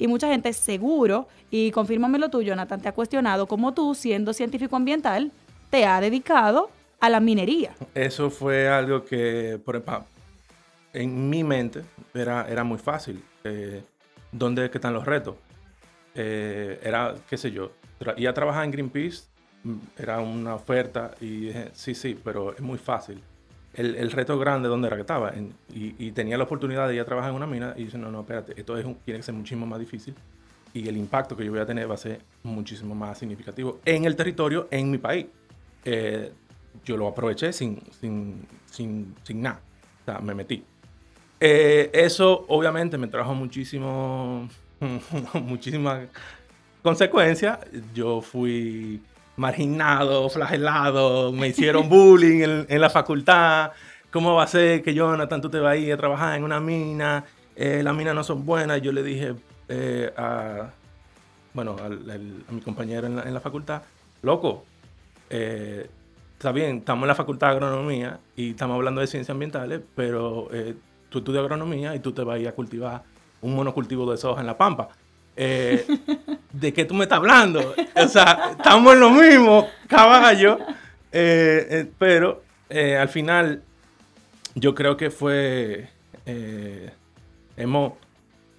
Y 0.00 0.08
mucha 0.08 0.26
gente 0.26 0.52
seguro, 0.54 1.28
y 1.52 1.70
confírmame 1.70 2.18
lo 2.18 2.30
tuyo, 2.30 2.56
Nathan, 2.56 2.80
te 2.80 2.88
ha 2.88 2.92
cuestionado 2.92 3.46
cómo 3.46 3.74
tú, 3.74 3.94
siendo 3.94 4.32
científico 4.32 4.74
ambiental, 4.74 5.30
te 5.70 5.86
ha 5.86 6.00
dedicado 6.00 6.68
a 6.98 7.08
la 7.08 7.20
minería. 7.20 7.70
Eso 7.94 8.28
fue 8.28 8.68
algo 8.68 9.04
que, 9.04 9.60
por 9.64 9.76
ejemplo, 9.76 10.04
en 10.92 11.30
mi 11.30 11.44
mente 11.44 11.82
era, 12.12 12.48
era 12.48 12.64
muy 12.64 12.78
fácil. 12.78 13.22
Eh, 13.44 13.84
¿Dónde 14.32 14.64
es 14.64 14.70
que 14.72 14.78
están 14.78 14.94
los 14.94 15.06
retos? 15.06 15.36
Eh, 16.16 16.80
era, 16.82 17.14
qué 17.30 17.36
sé 17.36 17.52
yo, 17.52 17.70
ir 18.16 18.26
a 18.26 18.34
trabajar 18.34 18.64
en 18.64 18.72
Greenpeace 18.72 19.30
era 19.96 20.20
una 20.20 20.54
oferta 20.54 21.12
y 21.20 21.46
dije, 21.46 21.70
sí, 21.72 21.94
sí, 21.94 22.18
pero 22.22 22.52
es 22.54 22.60
muy 22.60 22.78
fácil. 22.78 23.20
el, 23.74 23.94
el 23.96 24.10
reto 24.10 24.38
grande 24.38 24.68
donde 24.68 24.88
era 24.88 24.96
que 24.96 25.02
estaba. 25.02 25.30
En- 25.30 25.54
y, 25.74 25.94
y 26.06 26.12
tenía 26.12 26.36
la 26.36 26.44
oportunidad 26.44 26.88
de 26.88 26.94
ir 26.96 27.00
a 27.00 27.04
trabajar 27.06 27.30
en 27.30 27.36
una 27.36 27.46
mina 27.46 27.74
y 27.76 27.84
dice, 27.84 27.96
no, 27.98 28.10
no, 28.10 28.20
espérate, 28.20 28.52
esto 28.58 28.76
es 28.76 28.84
un- 28.84 28.96
tiene 28.96 29.18
que 29.20 29.24
ser 29.24 29.34
muchísimo 29.34 29.66
más 29.66 29.78
difícil 29.80 30.14
y 30.74 30.88
el 30.88 30.96
impacto 30.96 31.36
que 31.36 31.44
yo 31.44 31.50
voy 31.52 31.60
a 31.60 31.66
tener 31.66 31.88
va 31.90 31.94
a 31.94 31.98
ser 31.98 32.20
muchísimo 32.42 32.94
más 32.94 33.18
significativo 33.18 33.80
en 33.84 34.04
el 34.04 34.14
territorio, 34.16 34.68
en 34.70 34.90
mi 34.90 34.98
país. 34.98 35.26
Eh, 35.84 36.32
yo 36.84 36.96
lo 36.96 37.08
aproveché 37.08 37.52
sin, 37.52 37.80
sin, 38.00 38.46
sin, 38.66 39.14
sin 39.22 39.42
nada. 39.42 39.60
O 40.02 40.04
sea, 40.04 40.18
me 40.20 40.34
metí. 40.34 40.64
Eh, 41.40 41.90
eso 41.92 42.44
obviamente 42.48 42.96
me 42.98 43.06
trajo 43.08 43.34
muchísimo, 43.34 44.48
muchísimas 45.42 46.08
consecuencias. 46.82 47.58
Yo 47.94 48.20
fui 48.20 49.00
marginado, 49.36 50.28
flagelado, 50.28 51.32
me 51.32 51.48
hicieron 51.48 51.88
bullying 51.88 52.64
en, 52.68 52.80
la 52.80 52.90
facultad. 52.90 53.72
¿Cómo 54.10 54.34
va 54.34 54.44
a 54.44 54.46
ser 54.46 54.82
que 54.82 54.94
Jonathan 54.94 55.40
tú 55.40 55.48
te 55.48 55.58
vas 55.58 55.72
a 55.72 55.76
ir 55.76 55.92
a 55.92 55.96
trabajar 55.96 56.36
en 56.36 56.44
una 56.44 56.60
mina? 56.60 57.24
Eh, 57.56 57.82
las 57.82 57.94
minas 57.94 58.14
no 58.14 58.24
son 58.24 58.44
buenas. 58.44 58.82
Yo 58.82 58.92
le 58.92 59.02
dije 59.02 59.34
eh, 59.68 60.12
a, 60.16 60.70
bueno, 61.54 61.76
a 61.80 61.88
mi 62.52 62.60
compañero 62.60 63.06
en 63.06 63.16
la, 63.16 63.22
en 63.22 63.34
la 63.34 63.40
facultad, 63.40 63.82
loco, 64.20 64.64
eh, 65.30 65.88
está 66.34 66.52
bien, 66.52 66.78
estamos 66.78 67.04
en 67.04 67.08
la 67.08 67.14
facultad 67.14 67.48
de 67.48 67.52
agronomía 67.54 68.20
y 68.36 68.50
estamos 68.50 68.74
hablando 68.74 69.00
de 69.00 69.06
ciencias 69.06 69.34
ambientales, 69.34 69.80
pero 69.94 70.48
tú 71.08 71.18
estudias 71.18 71.42
agronomía 71.42 71.94
y 71.94 72.00
tú 72.00 72.12
te 72.12 72.22
vas 72.22 72.36
a 72.36 72.38
ir 72.38 72.48
a 72.48 72.52
cultivar 72.52 73.02
un 73.40 73.54
monocultivo 73.54 74.10
de 74.10 74.18
soja 74.18 74.40
en 74.40 74.46
la 74.46 74.58
pampa. 74.58 74.88
Eh, 75.36 75.86
¿De 76.52 76.72
qué 76.72 76.84
tú 76.84 76.94
me 76.94 77.04
estás 77.04 77.18
hablando? 77.18 77.74
O 77.96 78.08
sea, 78.08 78.52
estamos 78.56 78.92
en 78.94 79.00
lo 79.00 79.10
mismo, 79.10 79.68
caballo. 79.86 80.58
Eh, 81.10 81.66
eh, 81.70 81.92
pero 81.98 82.42
al 82.70 83.08
final, 83.08 83.62
yo 84.54 84.74
creo 84.74 84.96
que 84.96 85.10
fue. 85.10 85.88
hemos. 87.56 87.94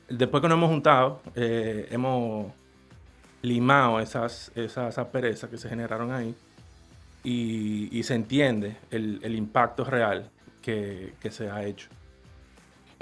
Después 0.10 0.42
que 0.42 0.48
nos 0.48 0.58
hemos 0.58 0.70
juntado, 0.70 1.22
hemos 1.36 2.51
limado 3.42 4.00
esas, 4.00 4.51
esas 4.56 4.98
asperezas 4.98 5.50
que 5.50 5.58
se 5.58 5.68
generaron 5.68 6.12
ahí 6.12 6.36
y, 7.24 8.03
se 8.03 8.15
entiende 8.15 8.77
el, 8.92 9.36
impacto 9.36 9.84
real 9.84 10.30
que 10.62 11.13
se 11.30 11.50
ha 11.50 11.63
hecho. 11.63 11.89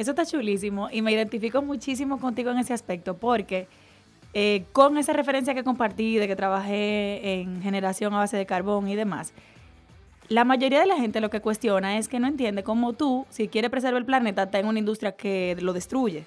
Eso 0.01 0.11
está 0.11 0.25
chulísimo 0.25 0.89
y 0.91 1.03
me 1.03 1.11
identifico 1.11 1.61
muchísimo 1.61 2.19
contigo 2.19 2.49
en 2.49 2.57
ese 2.57 2.73
aspecto 2.73 3.17
porque 3.17 3.67
eh, 4.33 4.63
con 4.71 4.97
esa 4.97 5.13
referencia 5.13 5.53
que 5.53 5.63
compartí 5.63 6.17
de 6.17 6.27
que 6.27 6.35
trabajé 6.35 7.41
en 7.41 7.61
generación 7.61 8.11
a 8.15 8.17
base 8.17 8.35
de 8.35 8.47
carbón 8.47 8.87
y 8.87 8.95
demás, 8.95 9.31
la 10.27 10.43
mayoría 10.43 10.79
de 10.79 10.87
la 10.87 10.95
gente 10.95 11.21
lo 11.21 11.29
que 11.29 11.39
cuestiona 11.39 11.99
es 11.99 12.07
que 12.07 12.19
no 12.19 12.25
entiende 12.25 12.63
cómo 12.63 12.93
tú, 12.93 13.27
si 13.29 13.47
quieres 13.47 13.69
preservar 13.69 13.99
el 13.99 14.05
planeta, 14.07 14.41
está 14.41 14.57
en 14.57 14.65
una 14.65 14.79
industria 14.79 15.11
que 15.11 15.55
lo 15.61 15.71
destruye. 15.71 16.25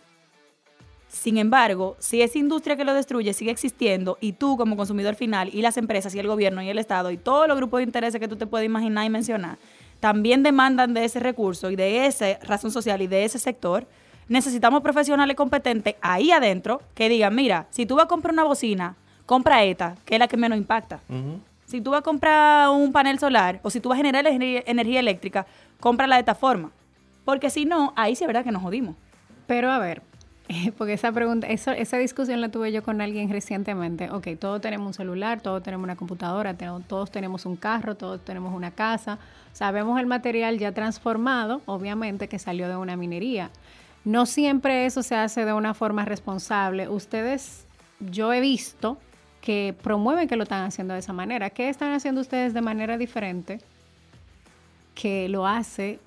Sin 1.09 1.37
embargo, 1.37 1.97
si 1.99 2.23
esa 2.23 2.39
industria 2.39 2.77
que 2.77 2.85
lo 2.85 2.95
destruye 2.95 3.33
sigue 3.33 3.51
existiendo 3.51 4.19
y 4.21 4.35
tú 4.35 4.57
como 4.57 4.77
consumidor 4.77 5.17
final 5.17 5.51
y 5.53 5.63
las 5.63 5.79
empresas 5.79 6.15
y 6.15 6.21
el 6.21 6.29
gobierno 6.29 6.63
y 6.63 6.69
el 6.69 6.79
Estado 6.79 7.11
y 7.11 7.17
todos 7.17 7.49
los 7.49 7.57
grupos 7.57 7.79
de 7.79 7.85
intereses 7.85 8.21
que 8.21 8.29
tú 8.29 8.37
te 8.37 8.47
puedes 8.47 8.67
imaginar 8.67 9.05
y 9.05 9.11
mencionar, 9.11 9.59
también 10.01 10.43
demandan 10.43 10.95
de 10.95 11.05
ese 11.05 11.21
recurso 11.21 11.71
y 11.71 11.77
de 11.77 12.07
esa 12.07 12.39
razón 12.43 12.71
social 12.71 13.01
y 13.03 13.07
de 13.07 13.25
ese 13.25 13.39
sector, 13.39 13.87
necesitamos 14.29 14.83
profesionales 14.83 15.37
competentes 15.37 15.97
ahí 16.01 16.31
adentro 16.31 16.83
que 16.95 17.09
digan, 17.09 17.35
mira, 17.35 17.67
si 17.71 17.87
tú 17.87 17.97
vas 17.97 18.05
a 18.05 18.09
comprar 18.09 18.33
una 18.33 18.45
bocina, 18.45 18.97
compra 19.27 19.65
esta, 19.65 19.97
que 20.05 20.15
es 20.15 20.19
la 20.19 20.29
que 20.29 20.37
menos 20.37 20.59
impacta. 20.59 21.01
Si 21.67 21.81
tú 21.81 21.91
vas 21.91 22.01
a 22.01 22.03
comprar 22.03 22.69
un 22.71 22.93
panel 22.93 23.19
solar 23.19 23.61
o 23.63 23.71
si 23.71 23.81
tú 23.81 23.89
vas 23.89 23.97
a 23.97 23.99
generar 23.99 24.27
energía, 24.27 24.63
energía 24.67 25.01
eléctrica, 25.01 25.47
cómprala 25.81 26.17
de 26.17 26.21
esta 26.21 26.35
forma. 26.35 26.71
Porque 27.25 27.49
si 27.51 27.65
no, 27.65 27.93
ahí 27.97 28.15
sí 28.15 28.25
es 28.25 28.29
verdad 28.29 28.45
que 28.45 28.53
nos 28.53 28.63
jodimos. 28.63 28.97
Pero 29.47 29.71
a 29.71 29.79
ver, 29.79 30.03
porque 30.77 30.93
esa 30.93 31.11
pregunta, 31.13 31.47
eso, 31.47 31.71
esa 31.73 31.97
discusión 31.97 32.41
la 32.41 32.51
tuve 32.51 32.71
yo 32.71 32.83
con 32.83 33.01
alguien 33.01 33.31
recientemente. 33.31 34.11
Ok, 34.11 34.29
todos 34.39 34.61
tenemos 34.61 34.87
un 34.87 34.95
celular, 34.95 35.41
todos 35.41 35.63
tenemos 35.63 35.85
una 35.85 35.97
computadora, 35.97 36.55
todos 36.55 37.11
tenemos 37.11 37.47
un 37.47 37.57
carro, 37.57 37.95
todos 37.95 38.23
tenemos 38.25 38.55
una 38.55 38.71
casa. 38.71 39.19
Sabemos 39.53 39.99
el 39.99 40.07
material 40.07 40.59
ya 40.59 40.73
transformado, 40.73 41.63
obviamente, 41.67 42.29
que 42.29 42.39
salió 42.39 42.69
de 42.69 42.77
una 42.77 42.97
minería. 42.97 43.51
No 44.05 44.27
siempre 44.27 44.85
eso 44.85 45.03
se 45.03 45.15
hace 45.15 45.47
de 45.47 45.55
una 45.55 45.73
forma 45.73 46.05
responsable. 46.05 46.89
Ustedes, 46.89 47.67
yo 48.01 48.33
he 48.33 48.41
visto 48.41 48.99
que 49.41 49.75
promueven 49.83 50.29
que 50.29 50.37
lo 50.37 50.43
están 50.43 50.67
haciendo 50.67 50.93
de 50.93 51.01
esa 51.01 51.15
manera. 51.15 51.51
¿Qué 51.51 51.71
están 51.71 51.93
haciendo 51.93 52.21
ustedes 52.21 52.53
de 52.53 52.61
manera 52.61 52.99
diferente 52.99 53.61
que 54.95 55.29
lo 55.31 55.47
hace 55.47 56.01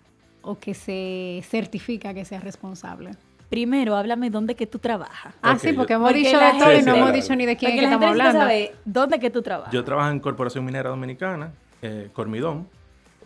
o 0.44 0.60
que 0.60 0.75
se 0.75 1.41
certifica 1.44 2.13
que 2.13 2.24
sea 2.24 2.39
responsable? 2.39 3.12
Primero, 3.49 3.95
háblame 3.95 4.29
dónde 4.29 4.55
que 4.55 4.67
tú 4.67 4.77
trabajas. 4.79 5.33
Ah, 5.41 5.57
sí, 5.57 5.69
yo- 5.71 5.75
porque 5.77 5.93
hemos 5.93 6.09
Porque 6.09 6.19
dicho 6.19 6.37
de 6.37 6.51
todo 6.59 6.77
y 6.77 6.81
no 6.81 6.95
hemos 6.95 7.13
dicho 7.13 7.35
ni 7.35 7.45
de 7.45 7.55
quién 7.55 7.71
Porque 7.71 7.85
es 7.85 7.87
que 7.89 7.93
estamos 7.93 8.09
hablando. 8.09 8.39
saber 8.41 8.75
dónde 8.83 9.19
que 9.19 9.29
tú 9.29 9.41
trabajas. 9.41 9.73
Yo 9.73 9.83
trabajo 9.85 10.09
en 10.11 10.19
Corporación 10.19 10.65
Minera 10.65 10.89
Dominicana, 10.89 11.51
eh, 11.81 12.09
Cormidón. 12.13 12.67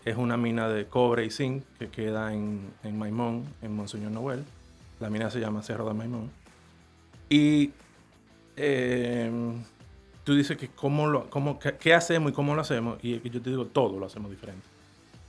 Es 0.06 0.18
una 0.18 0.36
mina 0.38 0.68
de 0.68 0.86
cobre 0.86 1.26
y 1.26 1.32
zinc 1.32 1.64
que 1.80 1.88
queda 1.90 2.34
en, 2.34 2.72
en 2.84 2.98
Maimón, 2.98 3.46
en 3.62 3.76
Monseñor 3.76 4.12
Noel. 4.12 4.44
La 5.00 5.10
mina 5.10 5.30
se 5.32 5.40
llama 5.40 5.62
Cerro 5.64 5.88
de 5.88 5.94
Maimón. 5.94 6.30
Y 7.30 7.72
eh, 8.58 9.32
tú 10.24 10.36
dices 10.36 10.58
que 10.58 10.68
cómo 10.70 11.08
lo, 11.08 11.30
cómo, 11.30 11.58
qué, 11.60 11.74
qué 11.80 11.94
hacemos 11.94 12.32
y 12.32 12.36
cómo 12.36 12.56
lo 12.56 12.62
hacemos. 12.62 12.98
Y 13.04 13.16
es 13.16 13.22
que 13.22 13.30
yo 13.30 13.42
te 13.42 13.50
digo, 13.50 13.66
todo 13.66 14.00
lo 14.00 14.06
hacemos 14.06 14.30
diferente. 14.32 14.66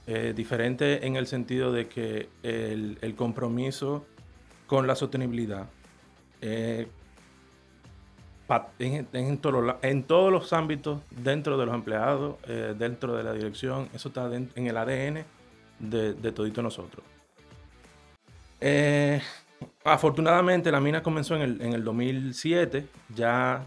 Eh, 0.06 0.32
diferente 0.34 1.06
en 1.06 1.16
el 1.16 1.26
sentido 1.26 1.72
de 1.72 1.88
que 1.88 2.28
el, 2.42 2.98
el 3.02 3.14
compromiso 3.14 4.04
con 4.72 4.86
la 4.86 4.94
sostenibilidad 4.96 5.66
eh, 6.40 6.88
en, 8.78 9.06
en 9.12 9.36
todo 9.36 9.78
en 9.82 10.02
todos 10.04 10.32
los 10.32 10.50
ámbitos, 10.54 11.02
dentro 11.10 11.58
de 11.58 11.66
los 11.66 11.74
empleados, 11.74 12.36
eh, 12.48 12.74
dentro 12.78 13.14
de 13.14 13.22
la 13.22 13.34
dirección, 13.34 13.90
eso 13.92 14.08
está 14.08 14.34
en 14.34 14.66
el 14.66 14.74
ADN 14.78 15.26
de, 15.78 16.14
de 16.14 16.32
nosotros. 16.62 17.04
Eh, 18.62 19.20
afortunadamente 19.84 20.72
la 20.72 20.80
mina 20.80 21.02
comenzó 21.02 21.36
en 21.36 21.42
el, 21.42 21.60
en 21.60 21.74
el 21.74 21.84
2007, 21.84 22.86
ya 23.14 23.66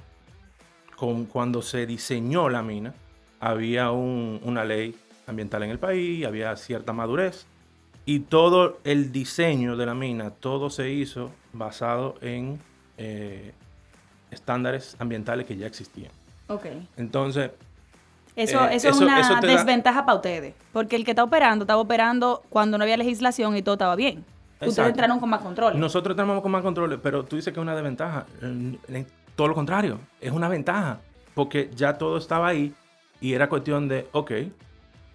con, 0.95 1.25
cuando 1.25 1.61
se 1.61 1.85
diseñó 1.85 2.49
la 2.49 2.63
mina, 2.63 2.95
había 3.39 3.91
un- 3.91 4.39
una 4.43 4.65
ley 4.65 4.95
ambiental 5.27 5.61
en 5.61 5.69
el 5.69 5.77
país, 5.77 6.25
había 6.25 6.55
cierta 6.55 6.93
madurez 6.93 7.45
y 8.05 8.19
todo 8.19 8.79
el 8.83 9.11
diseño 9.11 9.75
de 9.77 9.85
la 9.85 9.93
mina, 9.95 10.29
todo 10.29 10.69
se 10.69 10.91
hizo 10.91 11.31
basado 11.53 12.15
en 12.21 12.59
eh, 12.97 13.51
estándares 14.31 14.95
ambientales 14.99 15.45
que 15.45 15.55
ya 15.57 15.67
existían. 15.67 16.11
Ok. 16.47 16.65
Entonces, 16.97 17.51
Eso, 18.35 18.65
Eh, 18.67 18.75
eso, 18.75 18.89
es 18.89 18.97
una 18.99 19.21
eso 19.21 19.39
te 19.39 19.47
da- 19.47 19.53
desventaja 19.53 20.05
para 20.05 20.15
ustedes. 20.17 20.53
Porque 20.73 20.95
el 20.97 21.05
que 21.05 21.11
está 21.11 21.23
operando, 21.23 21.63
estaba 21.63 21.79
operando 21.81 22.43
cuando 22.49 22.77
no 22.77 22.83
había 22.83 22.97
legislación 22.97 23.55
y 23.55 23.61
todo 23.61 23.75
estaba 23.75 23.95
bien. 23.95 24.25
Ustedes 24.61 24.89
entraron 24.89 25.19
con 25.19 25.29
más 25.29 25.41
control. 25.41 25.79
nosotros 25.79 26.15
tenemos 26.15 26.41
con 26.41 26.51
más 26.51 26.61
controles, 26.61 26.99
pero 27.01 27.23
tú 27.23 27.35
dices 27.37 27.53
que 27.53 27.59
es 27.59 27.61
una 27.61 27.75
desventaja. 27.75 28.25
Eh, 28.41 29.05
Todo 29.35 29.47
lo 29.49 29.53
contrario, 29.55 29.99
es 30.21 30.31
una 30.31 30.47
ventaja, 30.49 30.99
porque 31.33 31.69
ya 31.75 31.97
todo 31.97 32.17
estaba 32.17 32.47
ahí 32.47 32.73
y 33.21 33.33
era 33.33 33.47
cuestión 33.49 33.87
de, 33.89 34.07
ok, 34.13 34.31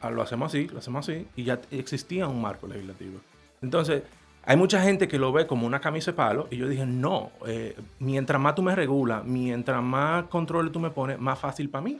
lo 0.08 0.22
hacemos 0.22 0.50
así, 0.50 0.68
lo 0.68 0.78
hacemos 0.78 1.06
así, 1.06 1.26
y 1.36 1.44
ya 1.44 1.60
existía 1.70 2.26
un 2.26 2.40
marco 2.40 2.66
legislativo. 2.66 3.20
Entonces, 3.60 4.02
hay 4.42 4.56
mucha 4.56 4.82
gente 4.82 5.06
que 5.06 5.18
lo 5.18 5.32
ve 5.32 5.46
como 5.46 5.66
una 5.66 5.80
camisa 5.80 6.12
de 6.12 6.16
palo, 6.16 6.48
y 6.50 6.56
yo 6.56 6.68
dije, 6.68 6.86
no, 6.86 7.32
eh, 7.46 7.76
mientras 7.98 8.40
más 8.40 8.54
tú 8.54 8.62
me 8.62 8.74
regulas, 8.74 9.24
mientras 9.24 9.82
más 9.82 10.24
control 10.28 10.72
tú 10.72 10.80
me 10.80 10.90
pones, 10.90 11.18
más 11.18 11.38
fácil 11.38 11.68
para 11.68 11.84
mí, 11.84 11.98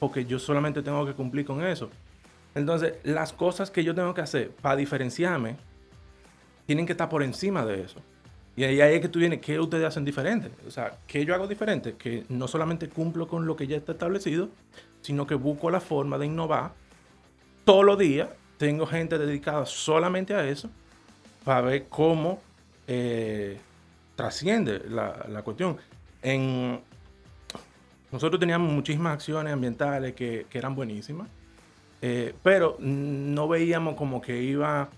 porque 0.00 0.24
yo 0.24 0.40
solamente 0.40 0.82
tengo 0.82 1.06
que 1.06 1.12
cumplir 1.12 1.46
con 1.46 1.62
eso. 1.64 1.90
Entonces, 2.56 2.94
las 3.04 3.32
cosas 3.32 3.70
que 3.70 3.84
yo 3.84 3.94
tengo 3.94 4.14
que 4.14 4.22
hacer 4.22 4.50
para 4.50 4.76
diferenciarme 4.76 5.56
tienen 6.66 6.86
que 6.86 6.92
estar 6.92 7.08
por 7.08 7.22
encima 7.22 7.64
de 7.64 7.82
eso. 7.82 8.00
Y 8.56 8.64
ahí 8.64 8.94
es 8.94 9.00
que 9.02 9.08
tú 9.08 9.18
vienes, 9.18 9.40
¿qué 9.42 9.60
ustedes 9.60 9.84
hacen 9.84 10.04
diferente? 10.06 10.50
O 10.66 10.70
sea, 10.70 10.96
¿qué 11.06 11.26
yo 11.26 11.34
hago 11.34 11.46
diferente? 11.46 11.94
Que 11.96 12.24
no 12.30 12.48
solamente 12.48 12.88
cumplo 12.88 13.28
con 13.28 13.46
lo 13.46 13.54
que 13.54 13.66
ya 13.66 13.76
está 13.76 13.92
establecido, 13.92 14.48
sino 15.02 15.26
que 15.26 15.34
busco 15.34 15.70
la 15.70 15.80
forma 15.80 16.16
de 16.16 16.26
innovar. 16.26 16.72
Todos 17.66 17.84
los 17.84 17.98
días 17.98 18.28
tengo 18.58 18.86
gente 18.86 19.18
dedicada 19.18 19.66
solamente 19.66 20.36
a 20.36 20.48
eso 20.48 20.70
para 21.44 21.62
ver 21.62 21.86
cómo 21.88 22.40
eh, 22.86 23.58
trasciende 24.14 24.84
la, 24.88 25.26
la 25.28 25.42
cuestión. 25.42 25.76
Nosotros 28.12 28.38
teníamos 28.38 28.72
muchísimas 28.72 29.14
acciones 29.14 29.52
ambientales 29.52 30.14
que, 30.14 30.46
eran 30.52 30.76
buenísimas, 30.76 31.26
eh, 32.02 32.36
pero 32.44 32.76
no 32.78 33.48
veíamos 33.48 33.96
como 33.96 34.20
que 34.20 34.40
iba 34.40 34.88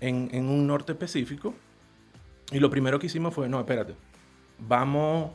en, 0.00 0.30
en 0.32 0.48
un 0.48 0.64
norte 0.64 0.92
específico. 0.92 1.52
Y 2.52 2.60
lo 2.60 2.70
primero 2.70 3.00
que 3.00 3.06
hicimos 3.06 3.34
fue, 3.34 3.48
no, 3.48 3.58
espérate, 3.58 3.96
vamos 4.60 5.32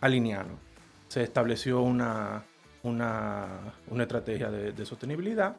a 0.00 0.06
alinearnos. 0.06 0.58
Se 1.06 1.22
estableció 1.22 1.80
una, 1.80 2.42
una, 2.82 3.72
una 3.86 4.02
estrategia 4.02 4.50
de 4.50 4.84
sostenibilidad. 4.84 5.54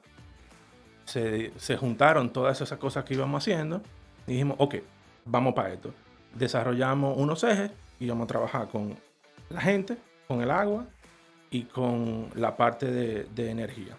Se, 1.09 1.51
se 1.57 1.75
juntaron 1.77 2.31
todas 2.31 2.61
esas 2.61 2.77
cosas 2.77 3.03
que 3.03 3.15
íbamos 3.15 3.43
haciendo 3.43 3.81
y 4.27 4.33
dijimos, 4.33 4.55
ok, 4.59 4.75
vamos 5.25 5.53
para 5.53 5.73
esto. 5.73 5.93
Desarrollamos 6.35 7.17
unos 7.17 7.43
ejes 7.43 7.71
y 7.99 8.07
vamos 8.07 8.25
a 8.25 8.27
trabajar 8.27 8.67
con 8.69 8.95
la 9.49 9.61
gente, 9.61 9.97
con 10.27 10.41
el 10.41 10.51
agua 10.51 10.85
y 11.49 11.63
con 11.63 12.29
la 12.35 12.55
parte 12.55 12.85
de, 12.91 13.49
energía. 13.49 13.97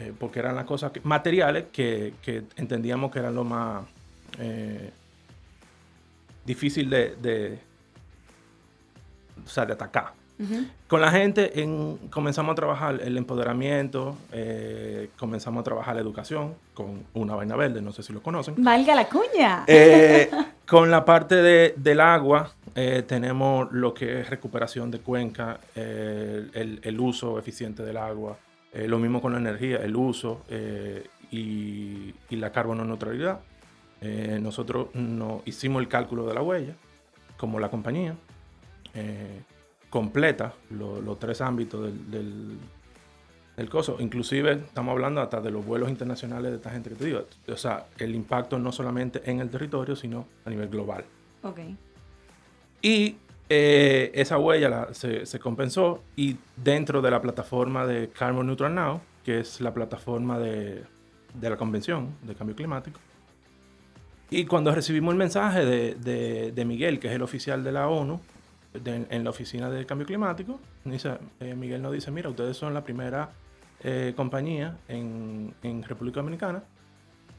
Eh, 0.00 0.12
porque 0.18 0.40
eran 0.40 0.56
las 0.56 0.64
cosas 0.64 0.90
que- 0.90 1.00
materiales 1.02 1.66
que, 1.72 2.14
que 2.20 2.42
entendíamos 2.56 3.12
que 3.12 3.20
eran 3.20 3.36
lo 3.36 3.44
más 3.44 3.84
eh, 4.40 4.90
difícil 6.44 6.90
de, 6.90 7.14
de, 7.14 7.58
o 9.44 9.48
sea, 9.48 9.64
de 9.64 9.72
atacar. 9.72 10.12
Con 10.88 11.00
la 11.00 11.10
gente 11.12 11.60
en- 11.62 11.96
comenzamos 12.10 12.52
a 12.52 12.54
trabajar 12.56 13.00
el 13.02 13.16
empoderamiento, 13.16 14.16
eh, 14.32 15.10
comenzamos 15.18 15.60
a 15.60 15.64
trabajar 15.64 15.94
la 15.94 16.00
educación 16.02 16.54
con 16.74 17.04
una 17.14 17.34
vaina 17.36 17.54
verde, 17.56 17.80
no 17.80 17.92
sé 17.92 18.02
si 18.02 18.12
lo 18.12 18.20
conocen. 18.22 18.54
Valga 18.58 18.94
la 18.96 19.08
cuña. 19.08 19.64
Eh, 19.68 20.28
con 20.66 20.90
la 20.90 21.04
parte 21.04 21.36
de- 21.36 21.74
del 21.76 22.00
agua, 22.00 22.52
eh, 22.74 23.04
tenemos 23.06 23.70
lo 23.72 23.94
que 23.94 24.20
es 24.20 24.28
recuperación 24.30 24.90
de 24.90 24.98
cuenca, 24.98 25.60
el, 25.76 26.80
el 26.82 27.00
uso 27.00 27.38
eficiente 27.38 27.84
del 27.84 27.96
agua, 27.96 28.36
lo 28.74 28.98
mismo 28.98 29.22
con 29.22 29.32
la 29.32 29.38
energía, 29.38 29.76
el 29.76 29.94
uso 29.94 30.42
y, 31.30 32.12
y 32.28 32.36
la 32.36 32.50
carbono 32.50 32.84
neutralidad. 32.84 33.38
Nosotros 34.40 34.88
no, 34.94 35.42
hicimos 35.44 35.80
el 35.80 35.88
cálculo 35.88 36.26
de 36.26 36.34
la 36.34 36.42
huella, 36.42 36.74
como 37.36 37.58
la 37.60 37.70
compañía, 37.70 38.14
eh, 38.94 39.40
completa 39.94 40.52
lo- 40.70 41.00
los 41.00 41.20
tres 41.20 41.40
ámbitos 41.40 41.84
del, 41.84 42.10
del, 42.10 42.58
del 43.56 43.68
coso. 43.70 43.96
Inclusive 44.00 44.50
estamos 44.54 44.90
hablando 44.90 45.20
hasta 45.20 45.40
de 45.40 45.52
los 45.52 45.64
vuelos 45.64 45.88
internacionales 45.88 46.50
de 46.50 46.56
esta 46.56 46.70
gente 46.70 46.90
que 46.90 46.96
te 46.96 47.04
digo. 47.04 47.22
O 47.46 47.56
sea, 47.56 47.86
el 47.98 48.12
impacto 48.12 48.58
no 48.58 48.72
solamente 48.72 49.22
en 49.30 49.38
el 49.38 49.50
territorio, 49.50 49.94
sino 49.94 50.26
a 50.44 50.50
nivel 50.50 50.68
global. 50.68 51.04
Ok. 51.44 51.60
Y 52.82 53.16
eh, 53.48 54.10
esa 54.14 54.36
huella 54.38 54.68
la- 54.68 54.94
se, 54.94 55.26
se 55.26 55.38
compensó 55.38 56.02
y 56.16 56.38
dentro 56.56 57.00
de 57.00 57.12
la 57.12 57.20
plataforma 57.22 57.86
de 57.86 58.08
Carbon 58.08 58.46
Neutral 58.48 58.74
Now, 58.74 59.00
que 59.24 59.38
es 59.38 59.60
la 59.60 59.72
plataforma 59.72 60.40
de, 60.40 60.82
de 61.34 61.50
la 61.50 61.56
Convención 61.56 62.16
de 62.22 62.34
Cambio 62.34 62.56
Climático, 62.56 62.98
y 64.28 64.44
cuando 64.46 64.74
recibimos 64.74 65.12
el 65.12 65.18
mensaje 65.18 65.64
de, 65.64 65.94
de- 65.94 66.50
de 66.50 66.64
Miguel, 66.64 66.98
que 66.98 67.06
es 67.06 67.14
el 67.14 67.22
oficial 67.22 67.62
de 67.62 67.70
la 67.70 67.86
ONU, 67.88 68.20
de- 68.74 69.06
en 69.08 69.24
la 69.24 69.30
oficina 69.30 69.70
de 69.70 69.86
cambio 69.86 70.06
climático, 70.06 70.60
dice, 70.84 71.12
eh, 71.40 71.54
Miguel 71.54 71.80
nos 71.82 71.92
dice, 71.92 72.10
mira, 72.10 72.28
ustedes 72.28 72.56
son 72.56 72.74
la 72.74 72.82
primera 72.84 73.30
eh, 73.82 74.12
compañía 74.16 74.76
en, 74.88 75.54
en 75.62 75.82
República 75.82 76.20
Dominicana. 76.20 76.62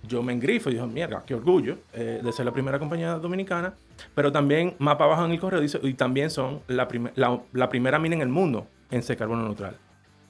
Yo 0.03 0.21
me 0.21 0.33
engrifo 0.33 0.69
y 0.69 0.73
digo, 0.73 0.85
mierda, 0.85 1.23
qué 1.25 1.33
orgullo 1.33 1.79
eh, 1.93 2.21
de 2.23 2.31
ser 2.31 2.45
la 2.45 2.51
primera 2.51 2.77
compañía 2.77 3.13
dominicana. 3.15 3.73
Pero 4.13 4.31
también, 4.31 4.75
más 4.77 4.95
para 4.95 5.05
abajo 5.05 5.25
en 5.25 5.31
el 5.31 5.39
correo, 5.39 5.59
dice, 5.59 5.79
y 5.81 5.93
también 5.95 6.29
son 6.29 6.61
la, 6.67 6.87
prime- 6.87 7.11
la, 7.15 7.39
la 7.53 7.69
primera 7.69 7.97
mina 7.97 8.15
en 8.15 8.21
el 8.21 8.29
mundo 8.29 8.67
en 8.91 9.01
ser 9.01 9.17
carbono 9.17 9.43
neutral. 9.43 9.75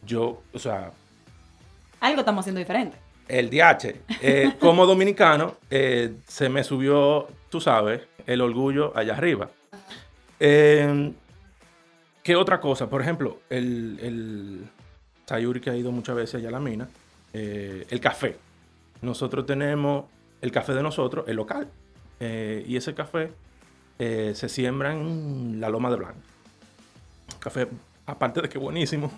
Yo, 0.06 0.42
o 0.54 0.60
sea, 0.60 0.92
Algo 2.00 2.20
estamos 2.22 2.44
haciendo 2.44 2.60
diferente. 2.60 2.98
el 3.28 3.50
DH, 3.50 3.96
eh, 4.22 4.54
como 4.60 4.86
dominicano, 4.86 5.56
eh, 5.70 6.14
se 6.26 6.48
me 6.48 6.64
subió, 6.64 7.28
tú 7.50 7.60
sabes, 7.60 8.02
el 8.26 8.40
orgullo 8.42 8.94
allá 8.96 9.16
arriba. 9.18 9.50
Eh, 10.40 11.14
¿Qué 12.24 12.36
otra 12.36 12.60
cosa? 12.60 12.90
Por 12.90 13.02
ejemplo, 13.02 13.40
el, 13.50 14.00
el 14.02 14.66
Sayuri 15.28 15.60
que 15.62 15.70
ha 15.70 15.76
ido 15.76 15.92
muchas 15.92 16.16
veces 16.16 16.36
allá 16.36 16.50
a 16.50 16.54
la 16.54 16.60
mina, 16.60 16.88
eh, 17.34 17.86
el 17.90 18.00
café. 18.00 18.36
Nosotros 19.02 19.46
tenemos 19.46 20.06
el 20.42 20.52
café 20.52 20.74
de 20.74 20.82
nosotros, 20.82 21.26
el 21.28 21.36
local, 21.36 21.68
eh, 22.20 22.64
y 22.68 22.78
ese 22.78 22.94
café 22.96 23.32
eh, 24.00 24.32
se 24.34 24.50
siembra 24.50 24.94
en 24.94 25.60
la 25.62 25.70
Loma 25.70 25.90
de 25.92 25.98
Blanco. 25.98 26.20
Café, 27.40 27.68
aparte 28.08 28.42
de 28.42 28.50
que 28.50 28.58
buenísimo, 28.58 29.12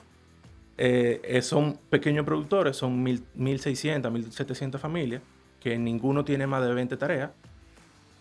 son 1.42 1.80
pequeños 1.90 2.26
productores, 2.26 2.76
son 2.76 3.02
mil- 3.02 3.24
1.600, 3.38 4.12
1.700 4.12 4.78
familias, 4.80 5.22
que 5.62 5.78
ninguno 5.78 6.26
tiene 6.26 6.46
más 6.46 6.62
de 6.64 6.74
20 6.74 6.98
tareas. 6.98 7.32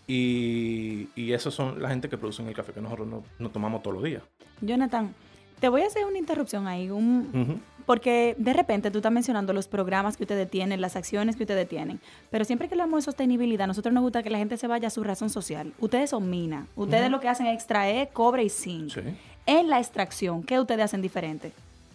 Y, 0.07 1.09
y 1.15 1.33
esos 1.33 1.53
son 1.53 1.81
la 1.81 1.89
gente 1.89 2.07
que 2.09 2.17
producen 2.17 2.47
el 2.47 2.53
café 2.55 2.71
que 2.71 2.81
nosotros 2.81 3.07
no, 3.07 3.23
no 3.39 3.49
tomamos 3.49 3.83
todos 3.83 3.95
los 3.95 4.03
días. 4.03 4.23
Jonathan, 4.61 5.13
te 5.59 5.67
voy 5.69 5.81
a 5.81 5.87
hacer 5.87 6.05
una 6.05 6.17
interrupción 6.17 6.65
ahí, 6.67 6.89
un- 6.89 7.61
porque 7.85 8.35
de 8.37 8.53
repente 8.53 8.89
tú 8.91 8.97
estás 8.99 9.11
mencionando 9.11 9.53
los 9.53 9.67
programas 9.67 10.17
que 10.17 10.23
ustedes 10.23 10.49
tienen, 10.49 10.81
las 10.81 10.95
acciones 10.95 11.35
que 11.35 11.43
ustedes 11.43 11.67
tienen, 11.69 11.99
pero 12.31 12.45
siempre 12.45 12.67
que 12.67 12.73
hablamos 12.73 12.99
de 12.99 13.01
sostenibilidad, 13.11 13.63
a 13.65 13.67
nosotros 13.67 13.93
nos 13.93 14.01
gusta 14.03 14.23
que 14.23 14.29
la 14.29 14.37
gente 14.37 14.57
se 14.57 14.67
vaya 14.67 14.87
a 14.87 14.91
su 14.91 15.03
razón 15.03 15.29
social. 15.29 15.73
Ustedes 15.79 16.09
son 16.09 16.29
minas, 16.29 16.67
ustedes 16.75 17.09
lo 17.11 17.19
que 17.19 17.27
hacen 17.29 17.47
es 17.47 17.55
extraer 17.55 18.09
cobre 18.13 18.43
y 18.43 18.49
zinc. 18.49 18.91
Sí. 18.93 19.01
En 19.45 19.69
la 19.69 19.79
extracción, 19.79 20.43
¿qué 20.43 20.59
ustedes 20.59 20.83
hacen 20.85 21.01
diferente? 21.01 21.51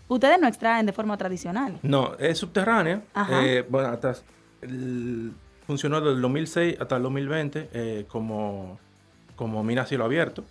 Ustedes 0.09 0.39
no 0.41 0.49
extraen 0.49 0.85
de 0.87 0.93
forma 0.93 1.17
tradicional. 1.17 1.79
No, 1.83 2.15
es 2.19 2.39
subterránea. 2.39 3.03
Ajá. 3.15 3.45
Eh, 3.47 3.65
bueno, 3.69 3.89
hasta 3.89 4.15
el- 4.63 5.33
funcionó 5.73 6.03
del 6.03 6.21
2006 6.21 6.77
hasta 6.81 6.97
el 6.97 7.03
2020 7.03 7.71
eh, 7.73 8.05
como, 8.09 8.79
como 9.37 9.65
mina 9.65 9.83
a 9.83 9.87
cielo 9.87 10.05
abierto. 10.05 10.45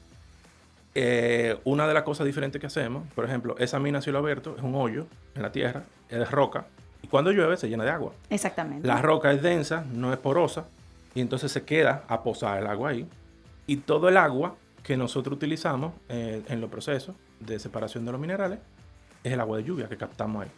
Eh, 0.96 1.58
una 1.64 1.88
de 1.88 1.94
las 1.94 2.02
cosas 2.04 2.26
diferentes 2.26 2.60
que 2.60 2.66
hacemos, 2.68 3.04
por 3.14 3.24
ejemplo, 3.24 3.56
esa 3.60 3.80
mina 3.80 4.00
a 4.00 4.02
cielo 4.02 4.18
abierto 4.18 4.56
es 4.58 4.64
un 4.64 4.74
hoyo 4.74 5.06
en 5.36 5.44
la 5.44 5.52
tierra, 5.52 5.84
es 6.10 6.30
roca, 6.32 6.66
y 7.04 7.08
cuando 7.08 7.32
llueve 7.32 7.56
se 7.56 7.70
llena 7.70 7.84
de 7.84 7.92
agua. 7.92 8.14
Exactamente. 8.32 8.88
La 8.88 9.00
roca 9.02 9.32
es 9.32 9.42
densa, 9.44 9.86
no 9.94 10.12
es 10.12 10.18
porosa, 10.18 10.66
y 11.14 11.22
entonces 11.22 11.52
se 11.52 11.64
queda 11.66 12.04
a 12.08 12.24
posar 12.24 12.60
el 12.60 12.68
agua 12.68 12.90
ahí. 12.90 13.08
Y 13.68 13.78
todo 13.78 14.10
el 14.10 14.18
agua 14.18 14.56
que 14.84 14.98
nosotros 14.98 15.36
utilizamos 15.38 15.94
eh, 16.10 16.42
en 16.50 16.60
los 16.60 16.70
procesos 16.72 17.16
de 17.40 17.60
separación 17.60 18.06
de 18.06 18.12
los 18.12 18.20
minerales 18.20 18.58
es 19.24 19.32
el 19.32 19.40
agua 19.40 19.58
de 19.58 19.64
lluvia 19.66 19.88
que 19.88 19.98
captamos 19.98 20.44
ahí. 20.44 20.52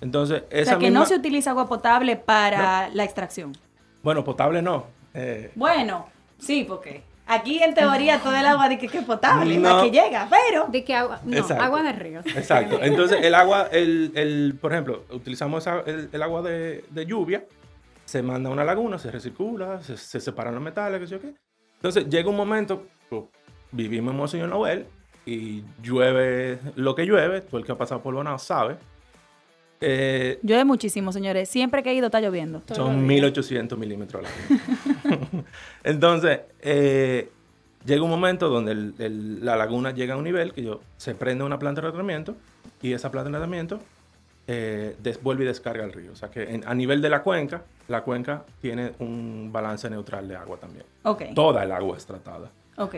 Entonces, 0.00 0.42
o 0.42 0.46
esa 0.54 0.70
sea, 0.70 0.78
que 0.78 0.86
misma- 0.90 1.00
no 1.00 1.06
se 1.06 1.16
utiliza 1.16 1.50
agua 1.50 1.66
potable 1.68 2.16
para 2.16 2.88
la 2.90 3.02
extracción. 3.04 3.52
Bueno, 4.06 4.22
potable 4.22 4.62
no. 4.62 4.86
eh, 5.14 5.50
Bueno, 5.56 6.06
sí, 6.38 6.62
porque 6.62 7.02
aquí 7.26 7.60
en 7.60 7.74
teoría 7.74 8.20
todo 8.20 8.36
el 8.36 8.46
agua 8.46 8.68
de 8.68 8.78
que, 8.78 8.86
que 8.86 8.98
es 8.98 9.04
potable, 9.04 9.58
No. 9.58 9.78
la 9.78 9.82
que 9.82 9.90
llega, 9.90 10.28
pero... 10.30 10.66
De 10.68 10.84
que 10.84 10.94
agua, 10.94 11.18
no, 11.24 11.36
Exacto. 11.36 11.64
agua 11.64 11.82
de 11.82 11.92
río. 11.92 12.20
Exacto. 12.20 12.78
Entonces, 12.82 13.18
el 13.24 13.34
agua, 13.34 13.66
el, 13.72 14.12
el- 14.14 14.56
por 14.60 14.72
ejemplo, 14.72 15.02
utilizamos 15.10 15.64
esa- 15.66 15.80
el, 15.80 16.08
el 16.12 16.22
agua 16.22 16.40
de, 16.42 16.84
de 16.88 17.04
lluvia, 17.04 17.44
se 18.04 18.22
manda 18.22 18.48
a 18.48 18.52
una 18.52 18.62
laguna, 18.62 18.96
se 18.96 19.10
recircula, 19.10 19.82
se, 19.82 19.96
se 19.96 20.20
separan 20.20 20.54
los 20.54 20.62
metales, 20.62 21.00
qué 21.00 21.06
sé 21.08 21.14
yo 21.16 21.20
qué. 21.20 21.34
Entonces, 21.74 22.08
llega 22.08 22.30
un 22.30 22.36
momento, 22.36 22.86
pues, 23.10 23.24
vivimos 23.72 24.12
en 24.12 24.18
Monseñor 24.18 24.48
Noel 24.50 24.86
y 25.26 25.64
llueve 25.82 26.60
lo 26.76 26.94
que 26.94 27.06
llueve, 27.06 27.40
todo 27.40 27.58
el 27.58 27.66
que 27.66 27.72
ha 27.72 27.76
pasado 27.76 28.00
por 28.04 28.14
Bonao 28.14 28.38
sabe. 28.38 28.76
Eh, 29.80 30.38
Llueve 30.42 30.64
muchísimo, 30.64 31.12
señores. 31.12 31.48
Siempre 31.48 31.82
que 31.82 31.90
he 31.90 31.94
ido 31.94 32.06
está 32.06 32.20
lloviendo. 32.20 32.62
son 32.74 33.06
1800 33.06 33.78
milímetros 33.78 34.24
al 34.24 34.26
año. 34.26 35.44
Entonces, 35.84 36.40
eh, 36.60 37.30
llega 37.84 38.02
un 38.02 38.10
momento 38.10 38.48
donde 38.48 38.72
el- 38.72 38.94
el- 38.98 39.44
la 39.44 39.56
laguna 39.56 39.90
llega 39.92 40.14
a 40.14 40.16
un 40.16 40.24
nivel 40.24 40.52
que 40.52 40.62
yo, 40.62 40.80
se 40.96 41.14
prende 41.14 41.44
una 41.44 41.58
planta 41.58 41.80
de 41.82 41.88
tratamiento 41.88 42.36
y 42.82 42.92
esa 42.92 43.10
planta 43.10 43.28
de 43.30 43.34
tratamiento 43.36 43.80
eh, 44.48 44.96
vuelve 45.22 45.42
y 45.44 45.46
descarga 45.48 45.84
el 45.84 45.92
río. 45.92 46.12
O 46.12 46.16
sea 46.16 46.30
que 46.30 46.42
en- 46.44 46.66
a 46.66 46.74
nivel 46.74 47.02
de 47.02 47.10
la 47.10 47.22
cuenca, 47.22 47.62
la 47.88 48.02
cuenca 48.02 48.44
tiene 48.62 48.92
un 49.00 49.50
balance 49.52 49.90
neutral 49.90 50.26
de 50.28 50.36
agua 50.36 50.56
también. 50.56 50.84
Ok, 51.02 51.22
Toda 51.34 51.64
el 51.64 51.72
agua 51.72 51.96
es 51.96 52.06
tratada. 52.06 52.50
ok. 52.76 52.94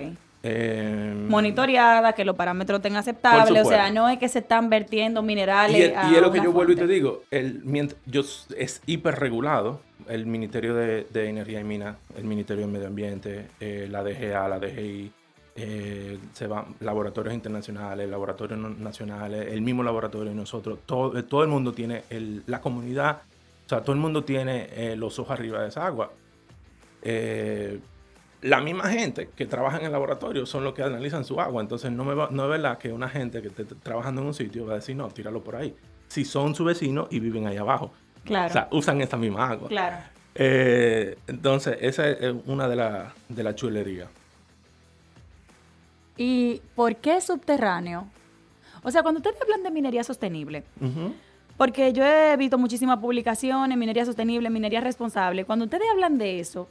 Eh, 0.51 1.27
Monitoreada, 1.29 2.15
que 2.15 2.25
los 2.25 2.35
parámetros 2.35 2.79
estén 2.79 2.97
aceptables. 2.97 3.67
O 3.67 3.69
sea, 3.69 3.91
no 3.91 4.09
es 4.09 4.19
que 4.19 4.29
se 4.29 4.39
están 4.39 4.71
vertiendo 4.71 5.21
Y, 5.21 5.25
minerales. 5.25 5.95
a 5.97 6.11
y 6.11 6.15
es 6.15 6.23
lo 6.23 6.33
que 6.33 6.41
yo 6.41 6.53
vuelvo 6.53 6.73
y 6.73 6.77
te 6.77 6.87
digo, 6.87 7.23
el, 7.31 7.63
yo, 8.07 8.23
es 8.57 8.81
hiperregulado 8.87 9.81
el 10.09 10.25
Ministerio 10.25 10.75
de, 10.75 11.07
de 11.13 11.29
Energía 11.29 11.61
y 11.61 11.65
Minas, 11.65 11.97
el 12.17 12.25
Ministerio 12.25 12.67
de 12.67 12.73
Medio 12.73 12.87
Ambiente, 12.87 13.47
eh, 13.61 13.89
la 13.91 14.03
DGA, 14.03 14.49
la 14.49 14.59
DGI, 14.59 15.13
eh, 15.57 16.19
se 16.33 16.47
van 16.47 16.77
laboratorios 16.81 17.35
internacionales, 17.35 18.09
laboratorios 18.09 18.59
nacionales, 18.79 19.53
el 19.53 19.61
mismo 19.61 19.83
laboratorio 19.83 20.33
y 20.33 20.35
nosotros, 20.35 20.79
todo, 20.87 21.19
eh, 21.19 21.25
todo 21.25 21.43
el 21.43 21.49
mundo 21.49 21.73
tiene, 21.73 22.05
el- 22.09 22.43
la 22.47 22.61
comunidad, 22.63 23.19
o 23.67 23.69
sea, 23.69 23.83
todo 23.83 23.93
el 23.93 23.99
mundo 23.99 24.25
tiene 24.25 24.97
los 24.97 25.19
ojos 25.19 25.33
arriba 25.39 25.61
de 25.61 25.69
esa 25.69 25.85
agua. 25.85 26.11
Eh, 27.03 27.79
la 28.43 28.61
misma 28.61 28.89
gente 28.91 29.31
que 29.35 29.47
trabaja 29.47 29.79
en 29.79 29.87
el 29.87 29.93
laboratorio 29.93 30.47
son 30.47 30.63
los 30.65 30.75
que 30.75 30.83
analizan 30.83 31.25
su 31.25 31.41
agua. 31.41 31.61
Entonces, 31.61 31.91
no, 31.91 32.05
me 32.05 32.15
va- 32.15 32.29
no 32.31 32.45
es 32.45 32.51
verdad 32.51 32.79
que 32.79 32.93
una 32.93 33.09
gente 33.09 33.43
que 33.43 33.49
esté 33.49 33.65
trabajando 33.65 34.21
en 34.21 34.29
un 34.29 34.35
sitio 34.35 34.65
va 34.67 34.73
a 34.75 34.77
decir, 34.77 34.95
no, 34.97 35.09
tíralo 35.09 35.43
por 35.43 35.57
ahí. 35.57 35.75
Si 36.09 36.25
son 36.25 36.55
su 36.55 36.65
vecino 36.65 37.09
y 37.11 37.19
viven 37.21 37.47
ahí 37.47 37.57
abajo. 37.57 37.91
Claro. 38.25 38.49
O 38.49 38.53
sea, 38.53 38.69
usan 38.73 39.01
esta 39.01 39.17
misma 39.17 39.49
agua. 39.51 39.69
claro. 39.69 39.97
Eh, 40.41 41.19
entonces, 41.27 41.77
esa 41.81 42.09
es 42.09 42.33
una 42.47 42.69
de 42.69 42.77
las 42.77 43.13
de 43.29 43.55
chulerías. 43.57 44.09
¿Y 46.17 46.61
por 46.75 46.95
qué 46.97 47.21
subterráneo? 47.21 48.07
O 48.83 48.91
sea, 48.91 49.03
cuando 49.03 49.19
ustedes 49.19 49.41
hablan 49.43 49.63
de 49.63 49.71
minería 49.71 50.05
sostenible. 50.05 50.65
Porque 51.57 51.93
yo 51.93 52.05
he 52.05 52.37
visto 52.37 52.57
muchísimas 52.57 52.99
publicaciones, 52.99 53.77
minería 53.77 54.05
sostenible, 54.05 54.49
minería 54.51 54.81
responsable. 54.81 55.45
Cuando 55.45 55.65
ustedes 55.65 55.89
hablan 55.93 56.19
de 56.19 56.39
eso, 56.39 56.69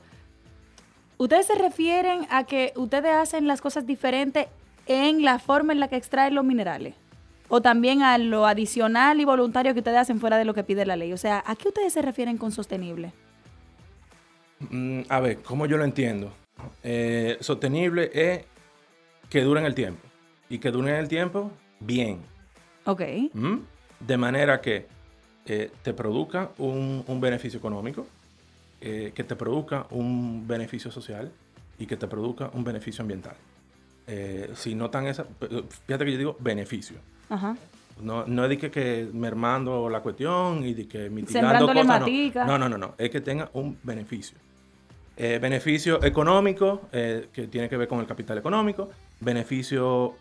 ¿ustedes 1.17 1.47
se 1.47 1.55
refieren 1.55 2.27
a 2.29 2.43
que 2.45 2.73
ustedes 2.75 3.13
hacen 3.13 3.47
las 3.47 3.61
cosas 3.61 3.85
diferentes 3.85 4.47
en 4.85 5.23
la 5.23 5.39
forma 5.39 5.73
en 5.73 5.79
la 5.79 5.87
que 5.87 5.95
extraen 5.95 6.35
los 6.35 6.45
minerales? 6.45 6.95
¿O 7.49 7.61
también 7.61 8.01
a 8.01 8.17
lo 8.17 8.45
adicional 8.45 9.21
y 9.21 9.25
voluntario 9.25 9.73
que 9.73 9.79
ustedes 9.79 9.97
hacen 9.97 10.19
fuera 10.19 10.37
de 10.37 10.45
lo 10.45 10.53
que 10.53 10.63
pide 10.63 10.85
la 10.85 10.95
ley? 10.95 11.13
O 11.13 11.17
sea, 11.17 11.43
¿a 11.45 11.55
qué 11.55 11.69
ustedes 11.69 11.93
se 11.93 12.01
refieren 12.01 12.37
con 12.37 12.51
sostenible? 12.51 13.13
Mm, 14.69 15.01
a 15.07 15.19
ver, 15.19 15.37
¿cómo 15.43 15.65
yo 15.65 15.77
lo 15.77 15.85
entiendo? 15.85 16.33
Eh, 16.83 17.37
sostenible 17.39 18.11
es 18.13 18.45
que 19.29 19.41
dure 19.41 19.61
en 19.61 19.65
el 19.65 19.75
tiempo. 19.75 20.01
Y 20.49 20.59
que 20.59 20.71
dure 20.71 20.91
en 20.91 20.97
el 20.97 21.07
tiempo 21.07 21.51
bien. 21.79 22.19
Ok. 22.85 23.01
¿Mm? 23.33 23.57
De 23.99 24.17
manera 24.17 24.59
que 24.59 24.87
eh, 25.45 25.71
te 25.83 25.93
produzca 25.93 26.49
un, 26.57 27.03
un 27.07 27.21
beneficio 27.21 27.59
económico, 27.59 28.07
eh, 28.81 29.11
que 29.15 29.23
te 29.23 29.35
produzca 29.35 29.87
un 29.91 30.47
beneficio 30.47 30.91
social 30.91 31.31
y 31.79 31.85
que 31.85 31.97
te 31.97 32.07
produzca 32.07 32.49
un 32.53 32.63
beneficio 32.63 33.01
ambiental. 33.01 33.35
Eh, 34.07 34.51
si 34.55 34.73
notan 34.75 35.07
esa, 35.07 35.25
fíjate 35.85 36.05
que 36.05 36.11
yo 36.11 36.17
digo 36.17 36.37
beneficio. 36.39 36.97
Ajá. 37.29 37.57
No, 38.01 38.25
no 38.25 38.43
es 38.43 38.49
de 38.49 38.57
que, 38.57 38.71
que 38.71 39.09
mermando 39.11 39.89
la 39.89 40.01
cuestión 40.01 40.63
y 40.63 40.73
de 40.73 40.87
que 40.87 41.09
mitigando 41.09 41.67
cosas. 41.67 41.85
matica. 41.85 42.45
No. 42.45 42.57
no, 42.57 42.69
no, 42.69 42.77
no, 42.77 42.87
no. 42.87 42.95
Es 42.97 43.09
que 43.09 43.21
tenga 43.21 43.49
un 43.53 43.77
beneficio. 43.83 44.37
Eh, 45.17 45.39
beneficio 45.41 46.03
económico, 46.03 46.81
eh, 46.91 47.29
que 47.33 47.47
tiene 47.47 47.67
que 47.67 47.75
ver 47.75 47.87
con 47.87 47.99
el 47.99 48.05
capital 48.05 48.37
económico. 48.37 48.89
Beneficio 49.19 50.15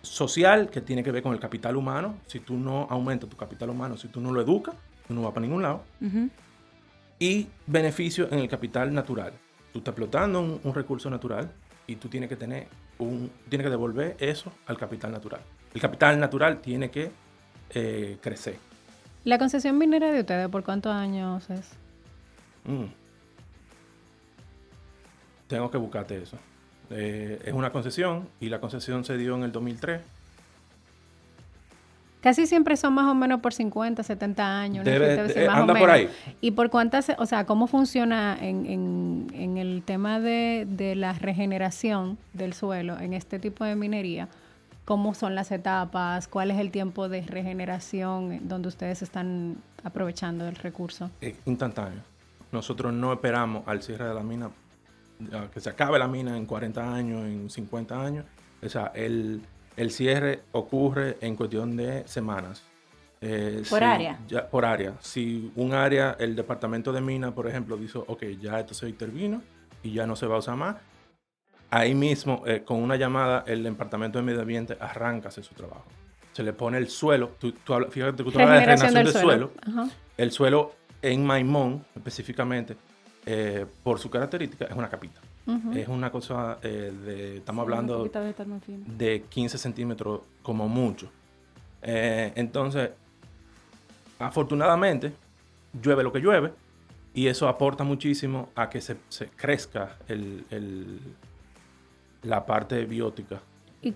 social, 0.00 0.70
que 0.70 0.80
tiene 0.80 1.04
que 1.04 1.12
ver 1.12 1.22
con 1.22 1.34
el 1.34 1.38
capital 1.38 1.76
humano. 1.76 2.16
Si 2.26 2.40
tú 2.40 2.54
no 2.56 2.86
aumentas 2.88 3.28
tu 3.28 3.36
capital 3.36 3.70
humano, 3.70 3.96
si 3.98 4.08
tú 4.08 4.20
no 4.20 4.32
lo 4.32 4.40
educas, 4.40 4.74
tú 5.06 5.12
no 5.14 5.22
vas 5.22 5.32
para 5.32 5.44
ningún 5.46 5.62
lado. 5.62 5.82
Ujú. 6.00 6.30
Y 7.22 7.46
beneficio 7.66 8.26
en 8.32 8.40
el 8.40 8.48
capital 8.48 8.92
natural. 8.92 9.32
Tú 9.72 9.78
estás 9.78 9.92
explotando 9.92 10.40
un, 10.40 10.60
un 10.64 10.74
recurso 10.74 11.08
natural 11.08 11.52
y 11.86 11.94
tú 11.94 12.08
tienes 12.08 12.28
que 12.28 12.34
tener 12.34 12.66
un, 12.98 13.30
tienes 13.48 13.64
que 13.64 13.70
devolver 13.70 14.16
eso 14.18 14.52
al 14.66 14.76
capital 14.76 15.12
natural. 15.12 15.40
El 15.72 15.80
capital 15.80 16.18
natural 16.18 16.60
tiene 16.60 16.90
que 16.90 17.12
eh, 17.70 18.18
crecer. 18.20 18.56
La 19.24 19.38
concesión 19.38 19.78
minera 19.78 20.10
de 20.10 20.20
ustedes, 20.20 20.48
¿por 20.48 20.64
cuántos 20.64 20.92
años 20.92 21.48
es? 21.48 21.70
Mm. 22.64 22.86
Tengo 25.46 25.70
que 25.70 25.78
buscarte 25.78 26.20
eso. 26.20 26.38
Eh, 26.90 27.40
es 27.44 27.52
una 27.52 27.70
concesión 27.70 28.28
y 28.40 28.48
la 28.48 28.60
concesión 28.60 29.04
se 29.04 29.16
dio 29.16 29.36
en 29.36 29.44
el 29.44 29.52
2003. 29.52 30.00
Casi 32.22 32.46
siempre 32.46 32.76
son 32.76 32.94
más 32.94 33.06
o 33.06 33.14
menos 33.14 33.40
por 33.40 33.52
50, 33.52 34.02
70 34.02 34.60
años. 34.60 34.84
¿no? 34.86 34.90
Debe- 34.90 35.26
ser 35.28 35.42
eh, 35.42 35.46
más 35.48 35.60
o 35.62 35.66
por 35.66 35.74
menos. 35.74 35.90
ahí. 35.90 36.08
¿Y 36.40 36.52
por 36.52 36.70
cuántas, 36.70 37.10
o 37.18 37.26
sea, 37.26 37.44
cómo 37.46 37.66
funciona 37.66 38.38
en, 38.40 38.64
en- 38.66 39.26
en 39.34 39.56
el 39.58 39.82
tema 39.84 40.20
de, 40.20 40.66
de 40.70 40.94
la 40.94 41.12
regeneración 41.14 42.18
del 42.32 42.52
suelo 42.54 42.98
en 43.00 43.12
este 43.12 43.38
tipo 43.38 43.64
de 43.64 43.74
minería? 43.74 44.28
¿Cómo 44.84 45.14
son 45.14 45.34
las 45.34 45.50
etapas? 45.52 46.28
¿Cuál 46.28 46.50
es 46.52 46.58
el 46.58 46.70
tiempo 46.70 47.08
de 47.08 47.22
regeneración 47.22 48.48
donde 48.48 48.68
ustedes 48.68 49.02
están 49.02 49.56
aprovechando 49.84 50.46
el 50.48 50.54
recurso? 50.56 51.10
Es 51.20 51.34
instantáneo. 51.44 52.00
Nosotros 52.52 52.92
no 52.92 53.12
esperamos 53.12 53.62
al 53.66 53.82
cierre 53.82 54.06
de 54.08 54.14
la 54.14 54.22
mina, 54.22 54.50
que 55.52 55.60
se 55.60 55.70
acabe 55.70 55.98
la 55.98 56.08
mina 56.08 56.36
en 56.36 56.46
40 56.46 56.94
años, 56.94 57.22
en 57.26 57.48
50 57.48 58.00
años. 58.04 58.24
O 58.62 58.68
sea, 58.68 58.92
el, 58.94 59.40
el 59.76 59.90
cierre 59.90 60.42
ocurre 60.52 61.16
en 61.20 61.36
cuestión 61.36 61.76
de 61.76 62.06
semanas. 62.06 62.62
Eh, 63.20 63.62
¿Por 63.70 63.78
si 63.78 63.84
área? 63.84 64.18
ya- 64.26 64.48
por 64.48 64.64
área. 64.64 64.94
Si 65.00 65.52
un 65.54 65.74
área, 65.74 66.16
el 66.18 66.34
departamento 66.34 66.92
de 66.92 67.00
mina, 67.00 67.32
por 67.34 67.46
ejemplo, 67.46 67.76
dice, 67.76 67.98
ok, 67.98 68.22
ya 68.40 68.58
esto 68.58 68.74
se 68.74 68.88
intervino 68.88 69.40
y 69.82 69.92
ya 69.92 70.06
no 70.06 70.16
se 70.16 70.26
va 70.26 70.36
a 70.36 70.38
usar 70.38 70.56
más, 70.56 70.76
ahí 71.70 71.94
mismo, 71.94 72.42
eh, 72.46 72.62
con 72.64 72.78
una 72.82 72.96
llamada, 72.96 73.44
el 73.46 73.62
departamento 73.62 74.18
de 74.18 74.24
medio 74.24 74.40
ambiente 74.40 74.76
arranca 74.80 75.28
hacer 75.28 75.44
su 75.44 75.54
trabajo. 75.54 75.84
Se 76.32 76.42
le 76.42 76.52
pone 76.52 76.78
el 76.78 76.88
suelo. 76.88 77.36
Tú, 77.38 77.52
tú 77.52 77.74
hablas- 77.74 77.92
fíjate 77.92 78.24
que 78.24 78.30
tú 78.30 78.38
hablas 78.40 78.60
de 78.60 78.66
Regeneración 78.66 78.94
del 78.94 79.12
del 79.12 79.22
suelo. 79.22 79.52
El 80.16 80.30
suelo 80.32 80.72
en 81.00 81.24
Maimón, 81.24 81.84
específicamente, 81.94 82.76
eh, 83.26 83.66
por 83.84 83.98
su 84.00 84.10
característica, 84.10 84.64
es 84.64 84.74
una 84.76 84.88
capita. 84.88 85.20
Es 85.74 85.88
una 85.88 86.10
cosa 86.12 86.58
eh, 86.62 86.92
de, 87.04 87.36
estamos 87.38 87.62
hablando 87.64 88.08
fina. 88.64 88.84
de 88.86 89.22
15 89.28 89.58
centímetros 89.58 90.20
como 90.42 90.68
mucho. 90.68 91.10
Eh, 91.82 92.32
entonces, 92.36 92.90
afortunadamente, 94.18 95.12
llueve 95.82 96.02
lo 96.02 96.12
que 96.12 96.20
llueve 96.20 96.52
y 97.14 97.26
eso 97.26 97.48
aporta 97.48 97.84
muchísimo 97.84 98.50
a 98.54 98.70
que 98.70 98.80
se, 98.80 98.96
se 99.08 99.26
crezca 99.28 99.96
el- 100.08 100.44
el- 100.50 101.00
la 102.22 102.46
parte 102.46 102.84
biótica. 102.84 103.40
Y 103.82 103.94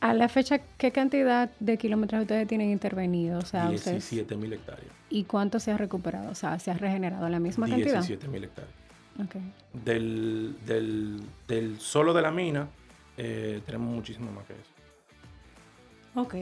a 0.00 0.12
la 0.12 0.28
fecha, 0.28 0.58
¿qué 0.76 0.92
cantidad 0.92 1.50
de 1.58 1.78
kilómetros 1.78 2.20
ustedes 2.22 2.46
tienen 2.46 2.70
intervenido? 2.70 3.38
O 3.38 3.42
sea, 3.46 3.70
ustedes- 3.70 4.10
17 4.10 4.36
mil 4.36 4.52
hectáreas. 4.52 4.92
¿Y 5.08 5.24
cuánto 5.24 5.58
se 5.58 5.70
ha 5.70 5.76
recuperado? 5.78 6.30
O 6.30 6.34
sea, 6.34 6.58
¿se 6.58 6.70
ha 6.70 6.74
regenerado 6.74 7.28
la 7.28 7.38
misma 7.40 7.66
cantidad? 7.66 7.94
17 8.02 8.28
mil 8.28 8.44
hectáreas. 8.44 8.74
Ok. 9.22 9.36
Del, 9.72 10.56
del, 10.66 11.20
del 11.48 11.80
solo 11.80 12.12
de 12.12 12.22
la 12.22 12.30
mina, 12.30 12.68
eh, 13.16 13.60
tenemos 13.64 13.94
muchísimo 13.94 14.30
más 14.30 14.44
que 14.46 14.52
eso. 14.52 14.76
Ok. 16.14 16.34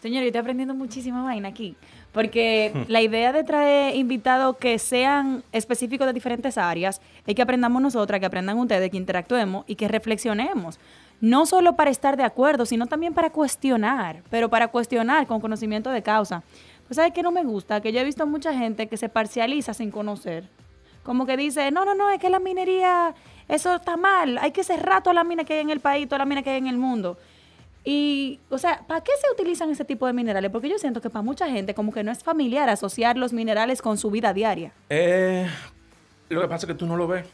Señor, 0.00 0.22
yo 0.22 0.28
estoy 0.28 0.40
aprendiendo 0.40 0.74
muchísima 0.74 1.24
vaina 1.24 1.48
aquí. 1.48 1.76
Porque 2.12 2.72
la 2.88 3.02
idea 3.02 3.32
de 3.32 3.44
traer 3.44 3.96
invitados 3.96 4.56
que 4.56 4.78
sean 4.78 5.42
específicos 5.52 6.06
de 6.06 6.12
diferentes 6.12 6.56
áreas 6.56 7.00
es 7.26 7.34
que 7.34 7.42
aprendamos 7.42 7.82
nosotras, 7.82 8.20
que 8.20 8.26
aprendan 8.26 8.58
ustedes, 8.58 8.90
que 8.90 8.96
interactuemos 8.96 9.64
y 9.66 9.74
que 9.74 9.88
reflexionemos. 9.88 10.78
No 11.20 11.46
solo 11.46 11.74
para 11.74 11.90
estar 11.90 12.16
de 12.16 12.22
acuerdo, 12.22 12.64
sino 12.64 12.86
también 12.86 13.12
para 13.12 13.30
cuestionar, 13.30 14.22
pero 14.30 14.48
para 14.48 14.68
cuestionar 14.68 15.26
con 15.26 15.40
conocimiento 15.40 15.90
de 15.90 16.02
causa. 16.02 16.44
Pues, 16.86 16.96
¿sabes 16.96 17.12
qué 17.12 17.22
no 17.22 17.32
me 17.32 17.42
gusta? 17.42 17.80
Que 17.80 17.92
yo 17.92 18.00
he 18.00 18.04
visto 18.04 18.24
mucha 18.26 18.56
gente 18.56 18.86
que 18.86 18.96
se 18.96 19.08
parcializa 19.08 19.74
sin 19.74 19.90
conocer. 19.90 20.48
Como 21.08 21.24
que 21.24 21.38
dice, 21.38 21.70
no, 21.70 21.86
no, 21.86 21.94
no, 21.94 22.10
es 22.10 22.20
que 22.20 22.28
la 22.28 22.38
minería, 22.38 23.14
eso 23.48 23.76
está 23.76 23.96
mal, 23.96 24.36
hay 24.36 24.50
que 24.50 24.62
cerrar 24.62 25.02
toda 25.02 25.14
la 25.14 25.24
mina 25.24 25.42
que 25.42 25.54
hay 25.54 25.60
en 25.60 25.70
el 25.70 25.80
país, 25.80 26.06
toda 26.06 26.18
la 26.18 26.26
mina 26.26 26.42
que 26.42 26.50
hay 26.50 26.58
en 26.58 26.66
el 26.66 26.76
mundo. 26.76 27.16
Y, 27.82 28.40
o 28.50 28.58
sea, 28.58 28.84
¿para 28.86 29.00
qué 29.00 29.12
se 29.18 29.32
utilizan 29.32 29.70
ese 29.70 29.86
tipo 29.86 30.06
de 30.06 30.12
minerales? 30.12 30.50
Porque 30.50 30.68
yo 30.68 30.76
siento 30.76 31.00
que 31.00 31.08
para 31.08 31.22
mucha 31.22 31.48
gente 31.48 31.72
como 31.72 31.92
que 31.92 32.04
no 32.04 32.12
es 32.12 32.22
familiar 32.22 32.68
asociar 32.68 33.16
los 33.16 33.32
minerales 33.32 33.80
con 33.80 33.96
su 33.96 34.10
vida 34.10 34.34
diaria. 34.34 34.74
Eh, 34.90 35.48
lo 36.28 36.42
que 36.42 36.46
pasa 36.46 36.66
es 36.66 36.72
que 36.74 36.78
tú 36.78 36.84
no 36.84 36.94
lo 36.94 37.08
ves. 37.08 37.24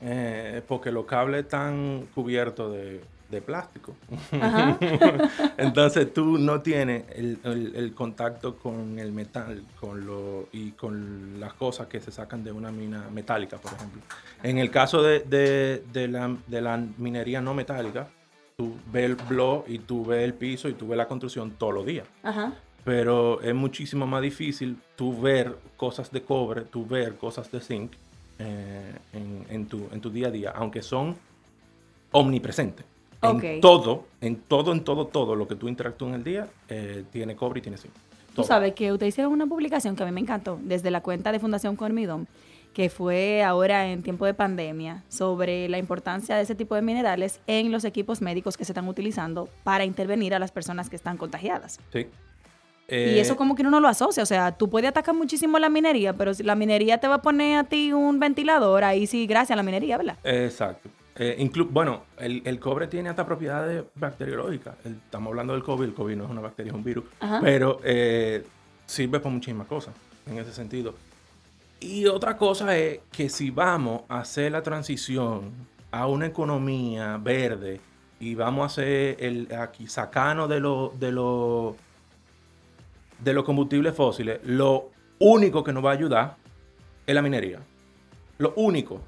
eh, 0.00 0.62
porque 0.68 0.92
los 0.92 1.04
cables 1.04 1.42
están 1.42 2.06
cubiertos 2.14 2.72
de, 2.72 3.00
de 3.30 3.42
plástico. 3.42 3.94
Ajá. 4.40 4.78
Entonces 5.58 6.12
tú 6.14 6.38
no 6.38 6.62
tienes 6.62 7.04
el, 7.14 7.38
el- 7.44 7.76
el 7.76 7.94
contacto 7.94 8.56
con 8.56 8.98
el 8.98 9.12
metal 9.12 9.62
con 9.80 10.06
lo, 10.06 10.48
y 10.52 10.70
con 10.72 11.38
las 11.38 11.52
cosas 11.54 11.88
que 11.88 12.00
se 12.00 12.10
sacan 12.10 12.42
de 12.42 12.52
una 12.52 12.72
mina 12.72 13.06
metálica, 13.12 13.58
por 13.58 13.72
ejemplo. 13.74 14.00
En 14.42 14.58
el 14.58 14.70
caso 14.70 15.02
de, 15.02 15.20
de- 15.20 15.82
de 15.92 16.08
la, 16.08 16.34
de 16.46 16.60
la 16.62 16.76
minería 16.96 17.40
no 17.40 17.52
metálica, 17.54 18.08
tú 18.56 18.74
ves 18.90 19.04
el 19.04 19.14
blog 19.16 19.64
y 19.68 19.78
tú 19.80 20.04
ves 20.06 20.24
el 20.24 20.34
piso 20.34 20.68
y 20.68 20.74
tú 20.74 20.88
ves 20.88 20.96
la 20.96 21.06
construcción 21.06 21.50
todos 21.58 21.74
los 21.74 21.84
días. 21.86 22.06
Ajá. 22.22 22.52
Pero 22.84 23.42
es 23.42 23.54
muchísimo 23.54 24.06
más 24.06 24.22
difícil 24.22 24.78
tú 24.96 25.20
ver 25.20 25.54
cosas 25.76 26.10
de 26.10 26.22
cobre, 26.22 26.62
tú 26.62 26.86
ver 26.86 27.16
cosas 27.16 27.50
de 27.52 27.60
zinc 27.60 27.92
eh, 28.38 28.94
en, 29.12 29.44
en 29.50 29.66
tu, 29.66 29.86
en 29.92 30.00
tu 30.00 30.08
día 30.10 30.28
a 30.28 30.30
día, 30.30 30.52
aunque 30.54 30.80
son 30.80 31.14
omnipresentes. 32.12 32.86
En 33.20 33.60
todo, 33.60 34.04
en 34.20 34.36
todo, 34.36 34.72
en 34.72 34.84
todo, 34.84 35.06
todo 35.06 35.34
lo 35.34 35.48
que 35.48 35.56
tú 35.56 35.68
interactúas 35.68 36.10
en 36.10 36.14
el 36.14 36.24
día, 36.24 36.48
eh, 36.68 37.04
tiene 37.10 37.34
cobre 37.34 37.58
y 37.58 37.62
tiene 37.62 37.78
zinc. 37.78 37.92
Tú 38.34 38.44
sabes 38.44 38.74
que 38.74 38.92
ustedes 38.92 39.14
hicieron 39.14 39.32
una 39.32 39.46
publicación 39.46 39.96
que 39.96 40.04
a 40.04 40.06
mí 40.06 40.12
me 40.12 40.20
encantó 40.20 40.60
desde 40.62 40.92
la 40.92 41.00
cuenta 41.00 41.32
de 41.32 41.40
Fundación 41.40 41.74
Cormidón, 41.74 42.28
que 42.72 42.88
fue 42.88 43.42
ahora 43.42 43.88
en 43.90 44.04
tiempo 44.04 44.24
de 44.26 44.34
pandemia, 44.34 45.02
sobre 45.08 45.68
la 45.68 45.78
importancia 45.78 46.36
de 46.36 46.42
ese 46.42 46.54
tipo 46.54 46.76
de 46.76 46.82
minerales 46.82 47.40
en 47.48 47.72
los 47.72 47.84
equipos 47.84 48.22
médicos 48.22 48.56
que 48.56 48.64
se 48.64 48.70
están 48.70 48.86
utilizando 48.86 49.48
para 49.64 49.84
intervenir 49.84 50.34
a 50.34 50.38
las 50.38 50.52
personas 50.52 50.88
que 50.88 50.94
están 50.94 51.16
contagiadas. 51.16 51.80
Sí. 51.92 52.00
y 52.00 52.06
Eh, 52.86 53.20
eso 53.20 53.36
como 53.36 53.56
que 53.56 53.62
uno 53.62 53.72
no 53.72 53.80
lo 53.80 53.88
asocia, 53.88 54.22
o 54.22 54.26
sea, 54.26 54.52
tú 54.52 54.70
puedes 54.70 54.88
atacar 54.88 55.16
muchísimo 55.16 55.58
la 55.58 55.68
minería, 55.68 56.12
pero 56.12 56.32
si 56.32 56.44
la 56.44 56.54
minería 56.54 56.98
te 56.98 57.08
va 57.08 57.16
a 57.16 57.22
poner 57.22 57.58
a 57.58 57.64
ti 57.64 57.92
un 57.92 58.20
ventilador, 58.20 58.84
ahí 58.84 59.08
sí, 59.08 59.26
gracias 59.26 59.54
a 59.54 59.56
la 59.56 59.64
minería, 59.64 59.96
¿verdad? 59.96 60.16
Exacto. 60.22 60.88
Eh, 61.20 61.50
bueno, 61.70 62.04
el, 62.18 62.42
el 62.44 62.60
cobre 62.60 62.86
tiene 62.86 63.08
hasta 63.08 63.26
propiedades 63.26 63.82
bacteriológicas. 63.96 64.76
El- 64.84 64.94
estamos 64.94 65.30
hablando 65.30 65.52
del 65.54 65.62
COVID, 65.64 65.84
el 65.86 65.94
COVID 65.94 66.16
no 66.16 66.24
es 66.24 66.30
una 66.30 66.40
bacteria, 66.40 66.70
es 66.70 66.76
un 66.76 66.84
virus, 66.84 67.04
Ajá. 67.20 67.40
pero 67.42 67.80
eh, 67.82 68.44
sirve 68.86 69.18
para 69.18 69.34
muchísimas 69.34 69.66
cosas 69.66 69.94
en 70.26 70.38
ese 70.38 70.52
sentido. 70.52 70.94
Y 71.80 72.06
otra 72.06 72.36
cosa 72.36 72.76
es 72.76 73.00
que 73.10 73.28
si 73.28 73.50
vamos 73.50 74.02
a 74.08 74.20
hacer 74.20 74.52
la 74.52 74.62
transición 74.62 75.50
a 75.90 76.06
una 76.06 76.26
economía 76.26 77.16
verde 77.18 77.80
y 78.20 78.34
vamos 78.34 78.62
a 78.62 78.66
hacer 78.66 79.16
el 79.18 79.48
aquí 79.54 79.86
sacarnos 79.86 80.48
de 80.48 80.60
lo 80.60 80.92
de 80.98 81.12
lo 81.12 81.76
de 83.20 83.32
los 83.32 83.44
combustibles 83.44 83.94
fósiles, 83.94 84.40
lo 84.44 84.90
único 85.18 85.64
que 85.64 85.72
nos 85.72 85.84
va 85.84 85.90
a 85.90 85.94
ayudar 85.94 86.36
es 87.06 87.14
la 87.14 87.22
minería. 87.22 87.58
Lo 88.38 88.52
único. 88.54 89.00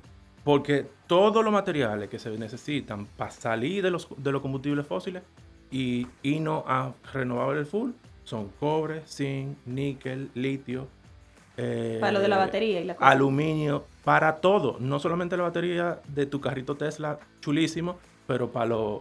Porque 0.45 0.87
todos 1.07 1.45
los 1.45 1.53
materiales 1.53 2.09
que 2.09 2.19
se 2.19 2.31
necesitan 2.39 3.07
para 3.07 3.31
salir 3.31 3.83
de 3.83 3.91
los, 3.91 4.09
de 4.17 4.33
los 4.33 4.41
combustibles 4.41 4.87
fósiles 4.87 5.23
y 5.71 6.07
irnos 6.23 6.65
a 6.67 6.93
renovables 7.13 7.69
full 7.69 7.91
son 8.25 8.49
cobre, 8.61 9.03
zinc, 9.07 9.59
níquel, 9.67 10.31
litio. 10.35 10.89
eh, 11.57 11.99
para 12.01 12.13
lo 12.13 12.21
de 12.21 12.29
la 12.29 12.39
batería 12.39 12.81
y 12.81 12.85
la 12.85 12.95
cosa. 12.95 13.11
Aluminio, 13.11 13.85
para 14.05 14.37
todo. 14.37 14.79
No 14.81 14.99
solamente 14.99 15.37
la 15.37 15.43
batería 15.43 16.01
de 16.09 16.27
tu 16.27 16.41
carrito 16.41 16.77
Tesla, 16.77 17.19
chulísimo, 17.41 17.99
pero 18.27 18.51
para 18.51 18.67
los 18.67 19.01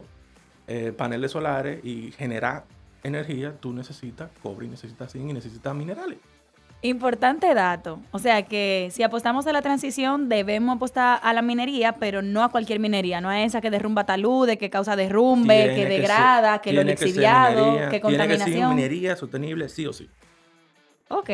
eh, 0.67 0.91
paneles 0.95 1.31
solares 1.31 1.83
y 1.85 2.11
generar 2.11 2.65
energía, 3.03 3.55
tú 3.59 3.71
necesitas 3.71 4.29
cobre, 4.43 4.65
y 4.65 4.69
necesitas 4.69 5.11
zinc 5.13 5.29
y 5.29 5.33
necesitas 5.33 5.73
minerales. 5.73 6.17
Importante 6.81 7.53
dato. 7.53 7.99
O 8.11 8.19
sea 8.19 8.43
que 8.43 8.87
si 8.91 9.03
apostamos 9.03 9.45
a 9.47 9.51
la 9.51 9.61
transición, 9.61 10.29
debemos 10.29 10.77
apostar 10.77 11.19
a 11.21 11.33
la 11.33 11.41
minería, 11.41 11.93
pero 11.93 12.21
no 12.21 12.41
a 12.41 12.49
cualquier 12.49 12.79
minería, 12.79 13.19
no 13.19 13.27
a 13.27 13.43
esa 13.43 13.59
que 13.59 13.69
derrumba 13.69 14.05
taludes, 14.05 14.57
que 14.57 14.69
causa 14.69 14.95
derrumbe, 14.95 15.73
que, 15.75 15.85
degrada, 15.85 16.59
que, 16.61 16.71
lo 16.71 16.83
lixiviado, 16.83 17.89
que, 17.89 17.99
contaminación. 17.99 18.45
Tiene 18.45 18.69
que 18.69 18.75
minería 18.75 19.15
sostenible, 19.17 19.67
sí 19.67 19.85
o 19.87 19.93
sí. 19.93 20.09
Ok. 21.09 21.29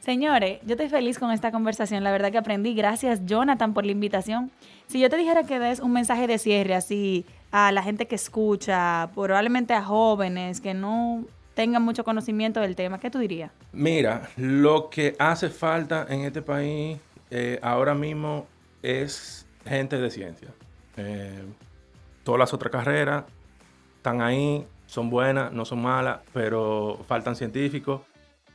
Señores, 0.00 0.58
yo 0.66 0.72
estoy 0.72 0.90
feliz 0.90 1.18
con 1.18 1.30
esta 1.30 1.50
conversación. 1.50 2.04
La 2.04 2.12
verdad 2.12 2.30
que 2.30 2.36
aprendí. 2.36 2.74
Gracias, 2.74 3.24
Jonathan, 3.24 3.72
por 3.72 3.86
la 3.86 3.92
invitación. 3.92 4.50
Si 4.86 5.00
yo 5.00 5.08
te 5.08 5.16
dijera 5.16 5.44
que 5.44 5.58
des 5.58 5.80
un 5.80 5.92
mensaje 5.92 6.26
de 6.26 6.36
cierre 6.36 6.74
así 6.74 7.24
a 7.50 7.72
la 7.72 7.82
gente 7.82 8.06
que 8.06 8.16
escucha, 8.16 9.08
probablemente 9.14 9.72
a 9.72 9.82
jóvenes 9.82 10.60
que 10.60 10.74
no 10.74 11.24
tengan 11.54 11.82
mucho 11.82 12.04
conocimiento 12.04 12.60
del 12.60 12.76
tema, 12.76 12.98
¿qué 12.98 13.10
tú 13.10 13.18
dirías? 13.18 13.50
Mira, 13.72 14.28
lo 14.36 14.90
que 14.90 15.14
hace 15.18 15.48
falta 15.48 16.06
en 16.08 16.20
este 16.20 16.42
país 16.42 16.98
eh, 17.30 17.58
ahora 17.62 17.94
mismo 17.94 18.46
es 18.82 19.46
gente 19.64 19.98
de 19.98 20.10
ciencia. 20.10 20.48
Eh, 20.96 21.44
todas 22.22 22.38
las 22.38 22.52
otras 22.52 22.70
carreras 22.70 23.24
están 23.96 24.20
ahí, 24.20 24.66
son 24.86 25.10
buenas, 25.10 25.52
no 25.52 25.64
son 25.64 25.80
malas, 25.80 26.20
pero 26.32 27.00
faltan 27.06 27.36
científicos. 27.36 28.02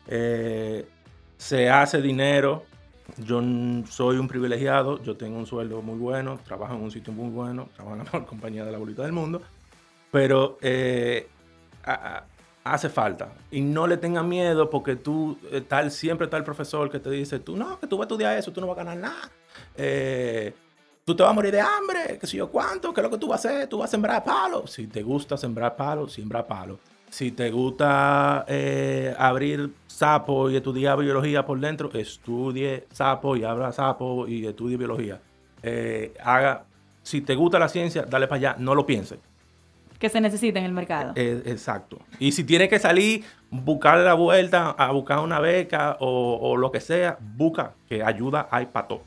Eh, 0.08 0.88
se 1.38 1.70
hace 1.70 2.02
dinero. 2.02 2.66
Yo 3.18 3.42
soy 3.90 4.18
un 4.18 4.28
privilegiado, 4.28 5.02
yo 5.02 5.18
tengo 5.18 5.40
un 5.40 5.48
sueldo 5.48 5.82
muy 5.82 5.98
bueno, 5.98 6.40
trabajo 6.46 6.76
en 6.76 6.82
un 6.82 6.92
sitio 6.92 7.12
muy 7.12 7.30
bueno, 7.30 7.70
trabajo 7.74 7.96
en 7.96 7.98
la 8.00 8.04
mejor 8.04 8.26
compañía 8.28 8.64
de 8.64 8.72
la 8.72 8.78
bolita 8.78 9.02
del 9.02 9.14
mundo, 9.14 9.42
pero 10.12 10.60
hace 12.64 12.90
falta. 12.90 13.34
Y 13.52 13.62
no 13.62 13.88
le 13.88 13.98
tenga 13.98 14.24
miedo 14.24 14.70
porque 14.70 14.96
tú, 14.96 15.38
eh, 15.52 15.62
tal, 15.62 15.92
siempre 15.92 16.26
está 16.26 16.38
el 16.38 16.44
profesor 16.44 16.90
que 16.90 17.00
te 17.00 17.10
dice, 17.10 17.40
tú 17.40 17.56
no, 17.56 17.80
que 17.80 17.88
tú 17.88 17.98
vas 17.98 18.06
a 18.06 18.08
estudiar 18.08 18.38
eso, 18.38 18.52
tú 18.52 18.62
no 18.62 18.68
vas 18.68 18.78
a 18.78 18.84
ganar 18.84 18.98
nada. 18.98 19.32
Eh, 19.76 20.54
tú 21.06 21.16
te 21.16 21.24
vas 21.24 21.32
a 21.32 21.34
morir 21.34 21.52
de 21.52 21.62
hambre, 21.62 22.18
qué 22.20 22.28
sé 22.28 22.38
yo 22.38 22.50
cuánto, 22.50 22.94
qué 22.94 23.02
es 23.02 23.04
lo 23.04 23.10
que 23.10 23.18
tú 23.18 23.28
vas 23.28 23.46
a 23.46 23.50
hacer, 23.50 23.68
tú 23.68 23.80
vas 23.80 23.90
a 23.90 23.92
sembrar 23.92 24.24
palos. 24.24 24.72
Si 24.72 24.88
te 24.88 25.04
gusta 25.04 25.38
sembrar 25.38 25.76
palos, 25.76 26.14
siembra 26.14 26.46
palos. 26.46 26.80
Si 27.10 27.32
te 27.32 27.50
gusta 27.50 28.46
eh, 28.48 29.16
abrir 29.18 29.74
sapo 29.88 30.50
y 30.50 30.56
estudiar 30.56 31.00
biología 31.00 31.44
por 31.44 31.60
dentro, 31.60 31.90
estudie 31.94 32.86
sapo 32.92 33.36
y 33.36 33.44
abra 33.44 33.72
sapo 33.72 34.28
y 34.28 34.46
estudie 34.46 34.78
biología. 34.78 35.20
haga, 36.24 36.66
si 37.02 37.22
te 37.22 37.34
gusta 37.36 37.58
la 37.58 37.68
ciencia, 37.68 38.04
dale 38.04 38.28
para 38.28 38.38
allá, 38.38 38.56
no 38.60 38.76
lo 38.76 38.86
pienses 38.86 39.18
que 40.00 40.10
se 40.10 40.22
necesita 40.22 40.60
en 40.60 40.66
el 40.66 40.72
mercado. 40.72 41.12
Eh, 41.16 41.44
exacto. 41.46 42.00
Y 42.20 42.32
si 42.32 42.46
tiene 42.46 42.70
que 42.70 42.80
salir, 42.80 43.26
buscar 43.52 44.00
la 44.00 44.14
vuelta, 44.14 44.72
a 44.72 44.92
buscar 44.92 45.20
una 45.20 45.40
beca 45.40 45.98
o, 46.00 46.56
lo 46.58 46.72
que 46.72 46.80
sea, 46.80 47.18
busca, 47.20 47.74
que 47.88 48.02
ayuda 48.02 48.48
hay 48.50 48.68
para 48.68 48.88
todo. 48.88 49.02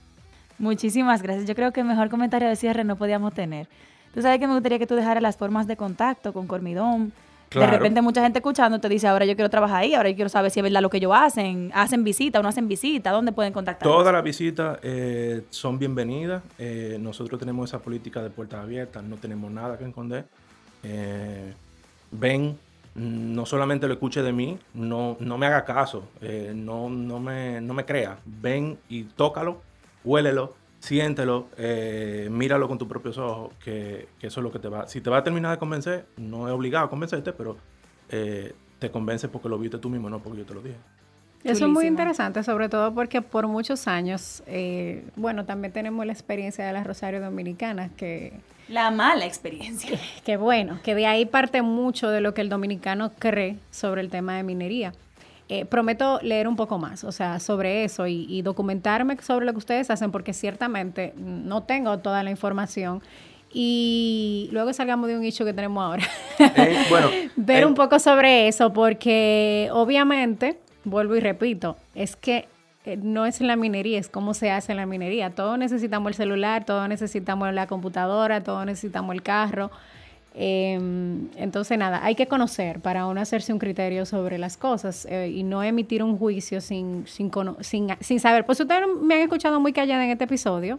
Muchísimas 0.58 1.22
gracias. 1.22 1.48
Yo 1.48 1.54
creo 1.54 1.72
que 1.72 1.80
el 1.80 1.86
mejor 1.86 2.10
comentario 2.10 2.48
de 2.48 2.56
cierre 2.56 2.84
no 2.84 2.96
podíamos 2.96 3.32
tener. 3.32 3.66
Tú 4.14 4.20
sabes 4.20 4.38
que 4.38 4.46
me 4.46 4.52
gustaría 4.52 4.78
que 4.78 4.86
tú 4.86 4.94
dejaras 4.94 5.22
las 5.22 5.36
formas 5.36 5.66
de 5.66 5.76
contacto 5.76 6.34
con 6.34 6.46
Cormidón. 6.46 7.12
De 7.50 7.66
repente 7.66 8.00
mucha 8.00 8.22
gente 8.22 8.38
escuchando 8.38 8.78
te 8.78 8.88
dice, 8.88 9.06
ahora 9.08 9.26
yo 9.26 9.34
quiero 9.34 9.50
trabajar 9.50 9.82
ahí, 9.82 9.94
ahora 9.94 10.08
yo 10.08 10.14
quiero 10.14 10.30
saber 10.30 10.50
si 10.50 10.60
es 10.60 10.64
verdad 10.64 10.80
lo 10.80 10.88
que 10.88 10.96
ellos 10.98 11.12
hacen. 11.14 11.70
Hacen 11.74 12.02
visita 12.02 12.40
o 12.40 12.42
no 12.42 12.48
hacen 12.48 12.66
visita, 12.66 13.10
¿dónde 13.10 13.32
pueden 13.32 13.52
contactar? 13.52 13.86
Todas 13.86 14.12
las 14.12 14.22
visitas 14.22 14.78
eh, 14.82 15.42
son 15.50 15.78
bienvenidas. 15.78 16.42
Eh, 16.58 16.96
nosotros 17.00 17.38
tenemos 17.38 17.68
esa 17.68 17.80
política 17.80 18.22
de 18.22 18.30
puertas 18.30 18.60
abiertas, 18.60 19.02
no 19.02 19.16
tenemos 19.16 19.50
nada 19.50 19.76
que 19.76 19.84
esconder. 19.84 20.26
Eh, 20.82 21.54
ven, 22.10 22.58
no 22.94 23.46
solamente 23.46 23.86
lo 23.86 23.94
escuche 23.94 24.22
de 24.22 24.32
mí, 24.32 24.58
no, 24.74 25.16
no 25.20 25.38
me 25.38 25.46
haga 25.46 25.64
caso, 25.64 26.08
eh, 26.20 26.52
no, 26.54 26.90
no, 26.90 27.20
me, 27.20 27.60
no 27.60 27.74
me 27.74 27.84
crea. 27.84 28.18
Ven 28.24 28.78
y 28.88 29.04
tócalo, 29.04 29.62
huélelo, 30.04 30.54
siéntelo, 30.80 31.48
eh, 31.56 32.28
míralo 32.30 32.68
con 32.68 32.78
tus 32.78 32.88
propios 32.88 33.16
ojos, 33.18 33.52
que, 33.64 34.08
eso 34.20 34.40
es 34.40 34.44
lo 34.44 34.52
que 34.52 34.58
te 34.58 34.68
va. 34.68 34.86
Si 34.88 35.00
te 35.00 35.10
va 35.10 35.18
a 35.18 35.24
terminar 35.24 35.52
de 35.52 35.58
convencer, 35.58 36.06
no 36.16 36.48
es 36.48 36.54
obligado 36.54 36.86
a 36.86 36.90
convencerte, 36.90 37.32
pero 37.32 37.56
te 38.08 38.90
convence 38.90 39.26
porque 39.28 39.48
lo 39.48 39.58
viste 39.58 39.78
tú 39.78 39.88
mismo, 39.88 40.10
no 40.10 40.18
porque 40.18 40.40
yo 40.40 40.44
te 40.44 40.52
lo 40.52 40.60
dije. 40.60 40.76
Eso 41.44 41.64
es 41.64 41.70
muy 41.72 41.86
interesante, 41.86 42.42
sobre 42.42 42.68
todo 42.68 42.94
porque 42.94 43.22
por 43.22 43.48
muchos 43.48 43.88
años, 43.88 44.42
bueno, 45.16 45.46
también 45.46 45.72
tenemos 45.72 46.04
la 46.04 46.12
experiencia 46.12 46.66
de 46.66 46.74
la 46.74 46.84
Rosario 46.84 47.22
Dominicana, 47.22 47.88
que 47.96 48.34
la 48.72 48.90
mala 48.90 49.26
experiencia. 49.26 49.98
Que, 50.24 50.36
bueno, 50.36 50.80
que 50.82 50.94
de 50.94 51.06
ahí 51.06 51.26
parte 51.26 51.62
mucho 51.62 52.08
de 52.08 52.20
lo 52.20 52.32
que 52.34 52.40
el 52.40 52.48
dominicano 52.48 53.12
cree 53.18 53.58
sobre 53.70 54.00
el 54.00 54.08
tema 54.08 54.36
de 54.36 54.42
minería. 54.42 54.92
Eh, 55.48 55.66
prometo 55.66 56.18
leer 56.22 56.48
un 56.48 56.56
poco 56.56 56.78
más, 56.78 57.04
o 57.04 57.12
sea, 57.12 57.38
sobre 57.38 57.84
eso 57.84 58.06
y, 58.06 58.40
documentarme 58.40 59.18
sobre 59.20 59.44
lo 59.44 59.52
que 59.52 59.58
ustedes 59.58 59.90
hacen, 59.90 60.10
porque 60.10 60.32
ciertamente 60.32 61.12
no 61.16 61.64
tengo 61.64 61.98
toda 61.98 62.22
la 62.22 62.30
información. 62.30 63.02
Y 63.52 64.48
luego 64.50 64.72
salgamos 64.72 65.08
de 65.08 65.18
un 65.18 65.24
hecho 65.24 65.44
que 65.44 65.52
tenemos 65.52 65.84
ahora. 65.84 66.04
Eh, 66.38 66.86
bueno, 66.88 67.08
ver 67.36 67.66
un 67.66 67.74
poco 67.74 67.98
sobre 67.98 68.48
eso, 68.48 68.72
porque 68.72 69.68
obviamente, 69.72 70.58
vuelvo 70.84 71.14
y 71.16 71.20
repito, 71.20 71.76
es 71.94 72.16
que 72.16 72.36
eh, 72.36 72.51
no 72.84 73.26
es 73.26 73.40
la 73.40 73.56
minería, 73.56 73.98
es 73.98 74.08
cómo 74.08 74.34
se 74.34 74.50
hace 74.50 74.74
la 74.74 74.86
minería. 74.86 75.30
Todos 75.30 75.58
necesitamos 75.58 76.10
el 76.10 76.14
celular, 76.14 76.64
todos 76.64 76.88
necesitamos 76.88 77.52
la 77.54 77.66
computadora, 77.66 78.42
todos 78.42 78.66
necesitamos 78.66 79.14
el 79.14 79.22
carro. 79.22 79.70
Em, 80.34 81.28
entonces, 81.36 81.78
nada, 81.78 82.00
hay 82.02 82.14
que 82.14 82.26
conocer 82.26 82.80
para 82.80 83.06
uno 83.06 83.20
hacerse 83.20 83.52
un 83.52 83.58
criterio 83.58 84.06
sobre 84.06 84.38
las 84.38 84.56
cosas 84.56 85.06
eh, 85.10 85.28
y 85.28 85.42
no 85.42 85.62
emitir 85.62 86.02
un 86.02 86.16
juicio 86.16 86.60
sin, 86.60 87.06
sin, 87.06 87.30
sin, 87.60 88.20
saber. 88.20 88.46
Pues 88.46 88.58
ustedes 88.58 88.86
me 89.00 89.14
han 89.14 89.20
escuchado 89.20 89.60
muy 89.60 89.72
callada 89.72 90.04
en 90.04 90.10
este 90.10 90.24
episodio 90.24 90.78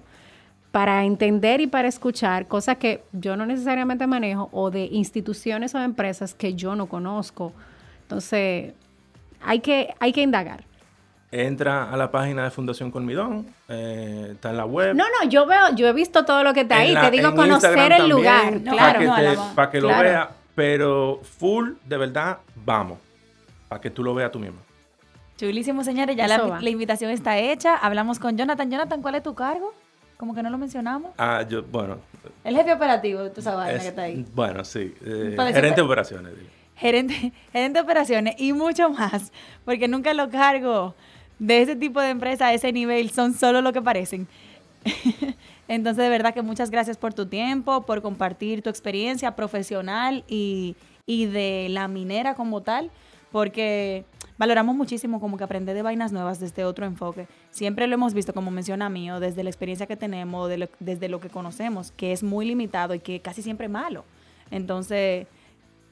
para 0.72 1.06
entender 1.06 1.62
y 1.62 1.68
para 1.68 1.88
escuchar 1.88 2.48
cosas 2.48 2.78
que 2.78 3.04
yo 3.12 3.38
no 3.38 3.46
necesariamente 3.46 4.08
manejo 4.08 4.50
o 4.52 4.72
de 4.72 4.86
instituciones 4.86 5.76
o 5.76 5.80
empresas 5.80 6.34
que 6.34 6.56
yo 6.56 6.76
no 6.76 6.88
conozco. 6.88 7.54
Entonces, 8.02 8.74
hay 9.40 9.60
que, 9.60 9.94
hay 10.00 10.12
que 10.14 10.24
indagar 10.24 10.64
entra 11.34 11.92
a 11.92 11.98
la 11.98 12.12
página 12.12 12.44
de 12.44 12.52
Fundación 12.52 12.92
Colmidón, 12.92 13.48
eh, 13.68 14.30
está 14.34 14.52
en 14.52 14.58
la 14.58 14.66
web. 14.66 14.96
No, 14.96 15.04
no, 15.06 15.28
yo 15.28 15.48
veo, 15.48 15.74
yo 15.76 15.88
he 15.88 15.94
visto 15.94 16.24
todo 16.26 16.44
lo 16.44 16.54
que 16.54 16.62
está 16.62 16.78
ahí, 16.78 16.96
te 16.96 17.10
digo 17.10 17.34
conocer 17.34 17.92
el 17.92 18.08
lugar, 18.08 18.62
claro. 18.62 19.52
Para 19.56 19.72
que, 19.72 19.82
lo 19.82 19.88
vea, 19.88 20.30
pero 20.54 21.20
full, 21.24 21.72
de 21.86 21.98
verdad, 21.98 22.38
vamos, 22.64 23.00
para 23.68 23.82
que 23.82 23.90
tú 23.90 24.04
lo 24.04 24.14
veas 24.14 24.32
tú 24.32 24.40
mismo. 24.40 24.60
Chulísimo, 25.36 25.84
señores, 25.84 26.16
ya 26.16 26.28
la, 26.28 26.70
invitación 26.70 27.10
está 27.10 27.40
hecha, 27.40 27.76
hablamos 27.78 28.20
con 28.20 28.38
Jonathan. 28.38 28.70
Jonathan, 28.70 29.02
¿cuál 29.02 29.16
es 29.16 29.24
tu 29.24 29.34
cargo? 29.34 29.74
Como 30.18 30.36
que 30.36 30.44
no 30.44 30.52
lo 30.52 30.60
mencionamos. 30.60 31.12
Ah, 31.18 31.44
yo, 31.50 31.64
bueno. 31.64 31.98
El 32.44 32.56
jefe 32.56 32.74
operativo, 32.74 33.30
tú 33.32 33.42
sabes, 33.42 33.82
que 33.82 33.88
está 33.88 34.04
ahí. 34.04 34.24
Bueno, 34.36 34.64
sí, 34.64 34.94
eh, 35.04 35.36
gerente 35.52 35.78
de 35.78 35.82
operaciones. 35.82 36.34
Gerente, 36.76 37.34
gerente 37.52 37.80
de 37.80 37.82
operaciones 37.82 38.36
y 38.38 38.54
mucho 38.54 38.92
más, 38.92 39.32
porque 39.66 39.88
nunca 39.88 40.14
lo 40.14 40.30
cargo 40.30 40.94
de 41.40 41.62
ese 41.62 41.76
tipo 41.76 42.00
de 42.02 42.10
empresa 42.10 42.48
a 42.48 42.54
ese 42.54 42.72
nivel 42.72 43.10
son 43.10 43.34
solo 43.34 43.62
lo 43.62 43.74
que 43.74 43.82
parecen. 43.82 44.28
Entonces, 45.68 46.04
de 46.04 46.10
verdad 46.10 46.34
que 46.34 46.42
muchas 46.42 46.70
gracias 46.70 46.98
por 46.98 47.14
tu 47.14 47.26
tiempo, 47.26 47.86
por 47.86 48.02
compartir 48.02 48.62
tu 48.62 48.70
experiencia 48.70 49.36
profesional 49.36 50.24
y, 50.28 50.76
de 51.08 51.68
la 51.70 51.88
minera 51.88 52.36
como 52.36 52.62
tal, 52.62 52.92
porque 53.32 54.06
valoramos 54.38 54.76
muchísimo 54.76 55.20
como 55.20 55.38
que 55.38 55.44
aprender 55.44 55.76
de 55.76 55.82
vainas 55.82 56.12
nuevas 56.12 56.40
desde 56.40 56.66
otro 56.66 56.86
enfoque. 56.86 57.28
Siempre 57.52 57.88
lo 57.88 57.96
hemos 57.96 58.14
visto, 58.14 58.34
como 58.34 58.52
menciona 58.52 58.90
Mío, 58.90 59.20
desde 59.20 59.44
la 59.44 59.50
experiencia 59.50 59.88
que 59.88 59.96
tenemos, 59.96 60.52
desde 60.80 61.10
lo 61.10 61.20
que 61.20 61.30
conocemos, 61.30 61.92
que 61.92 62.12
es 62.12 62.24
muy 62.24 62.46
limitado 62.46 62.94
y 62.94 63.00
que 63.00 63.22
casi 63.22 63.42
siempre 63.42 63.70
malo. 63.70 64.06
Entonces, 64.52 65.28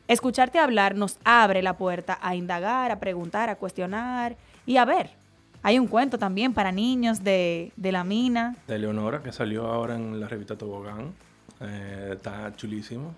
escucharte 0.08 0.60
hablar 0.60 0.96
nos 0.96 1.18
abre 1.24 1.62
la 1.62 1.78
puerta 1.78 2.20
a 2.22 2.36
indagar, 2.36 2.92
a 2.92 3.00
preguntar, 3.00 3.50
a 3.50 3.56
cuestionar 3.56 4.36
y 4.66 4.78
a 4.78 4.86
ver 4.86 5.21
hay 5.64 5.80
un 5.80 5.88
cuento 5.88 6.18
también 6.18 6.54
para 6.54 6.72
niños 6.72 7.24
de, 7.24 7.72
la 7.78 8.04
mina. 8.04 8.56
De 8.68 8.80
Leonora, 8.80 9.22
que 9.22 9.32
salió 9.32 9.68
ahora 9.68 9.96
en 9.96 10.20
la 10.20 10.28
revista 10.28 10.58
Tobogán. 10.58 11.14
Eh, 11.60 12.12
está 12.14 12.54
chulísimo. 12.56 13.16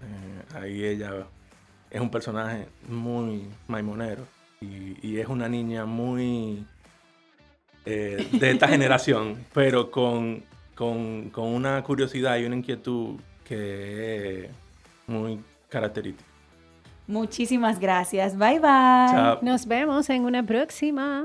Eh, 0.00 0.56
ahí 0.56 0.84
ella 0.84 1.26
es 1.90 2.00
un 2.00 2.10
personaje 2.10 2.68
muy 2.88 3.48
maimonero. 3.68 4.26
y 4.60 5.18
es 5.18 5.26
una 5.26 5.48
niña 5.48 5.84
muy 5.86 6.64
eh, 7.84 8.28
de 8.32 8.50
esta 8.50 8.68
generación, 8.68 9.44
pero 9.52 9.90
con, 9.90 10.42
con, 10.74 11.30
con, 11.30 11.48
una 11.48 11.82
curiosidad 11.82 12.36
y 12.38 12.44
una 12.44 12.56
inquietud 12.56 13.16
que 13.44 14.44
es 14.44 14.50
muy 15.06 15.40
característica. 15.68 16.28
Muchísimas 17.08 17.80
gracias. 17.80 18.38
Bye 18.38 18.60
bye. 18.60 19.38
Nos 19.42 19.66
vemos 19.66 20.08
en 20.10 20.24
una 20.24 20.44
próxima. 20.44 21.24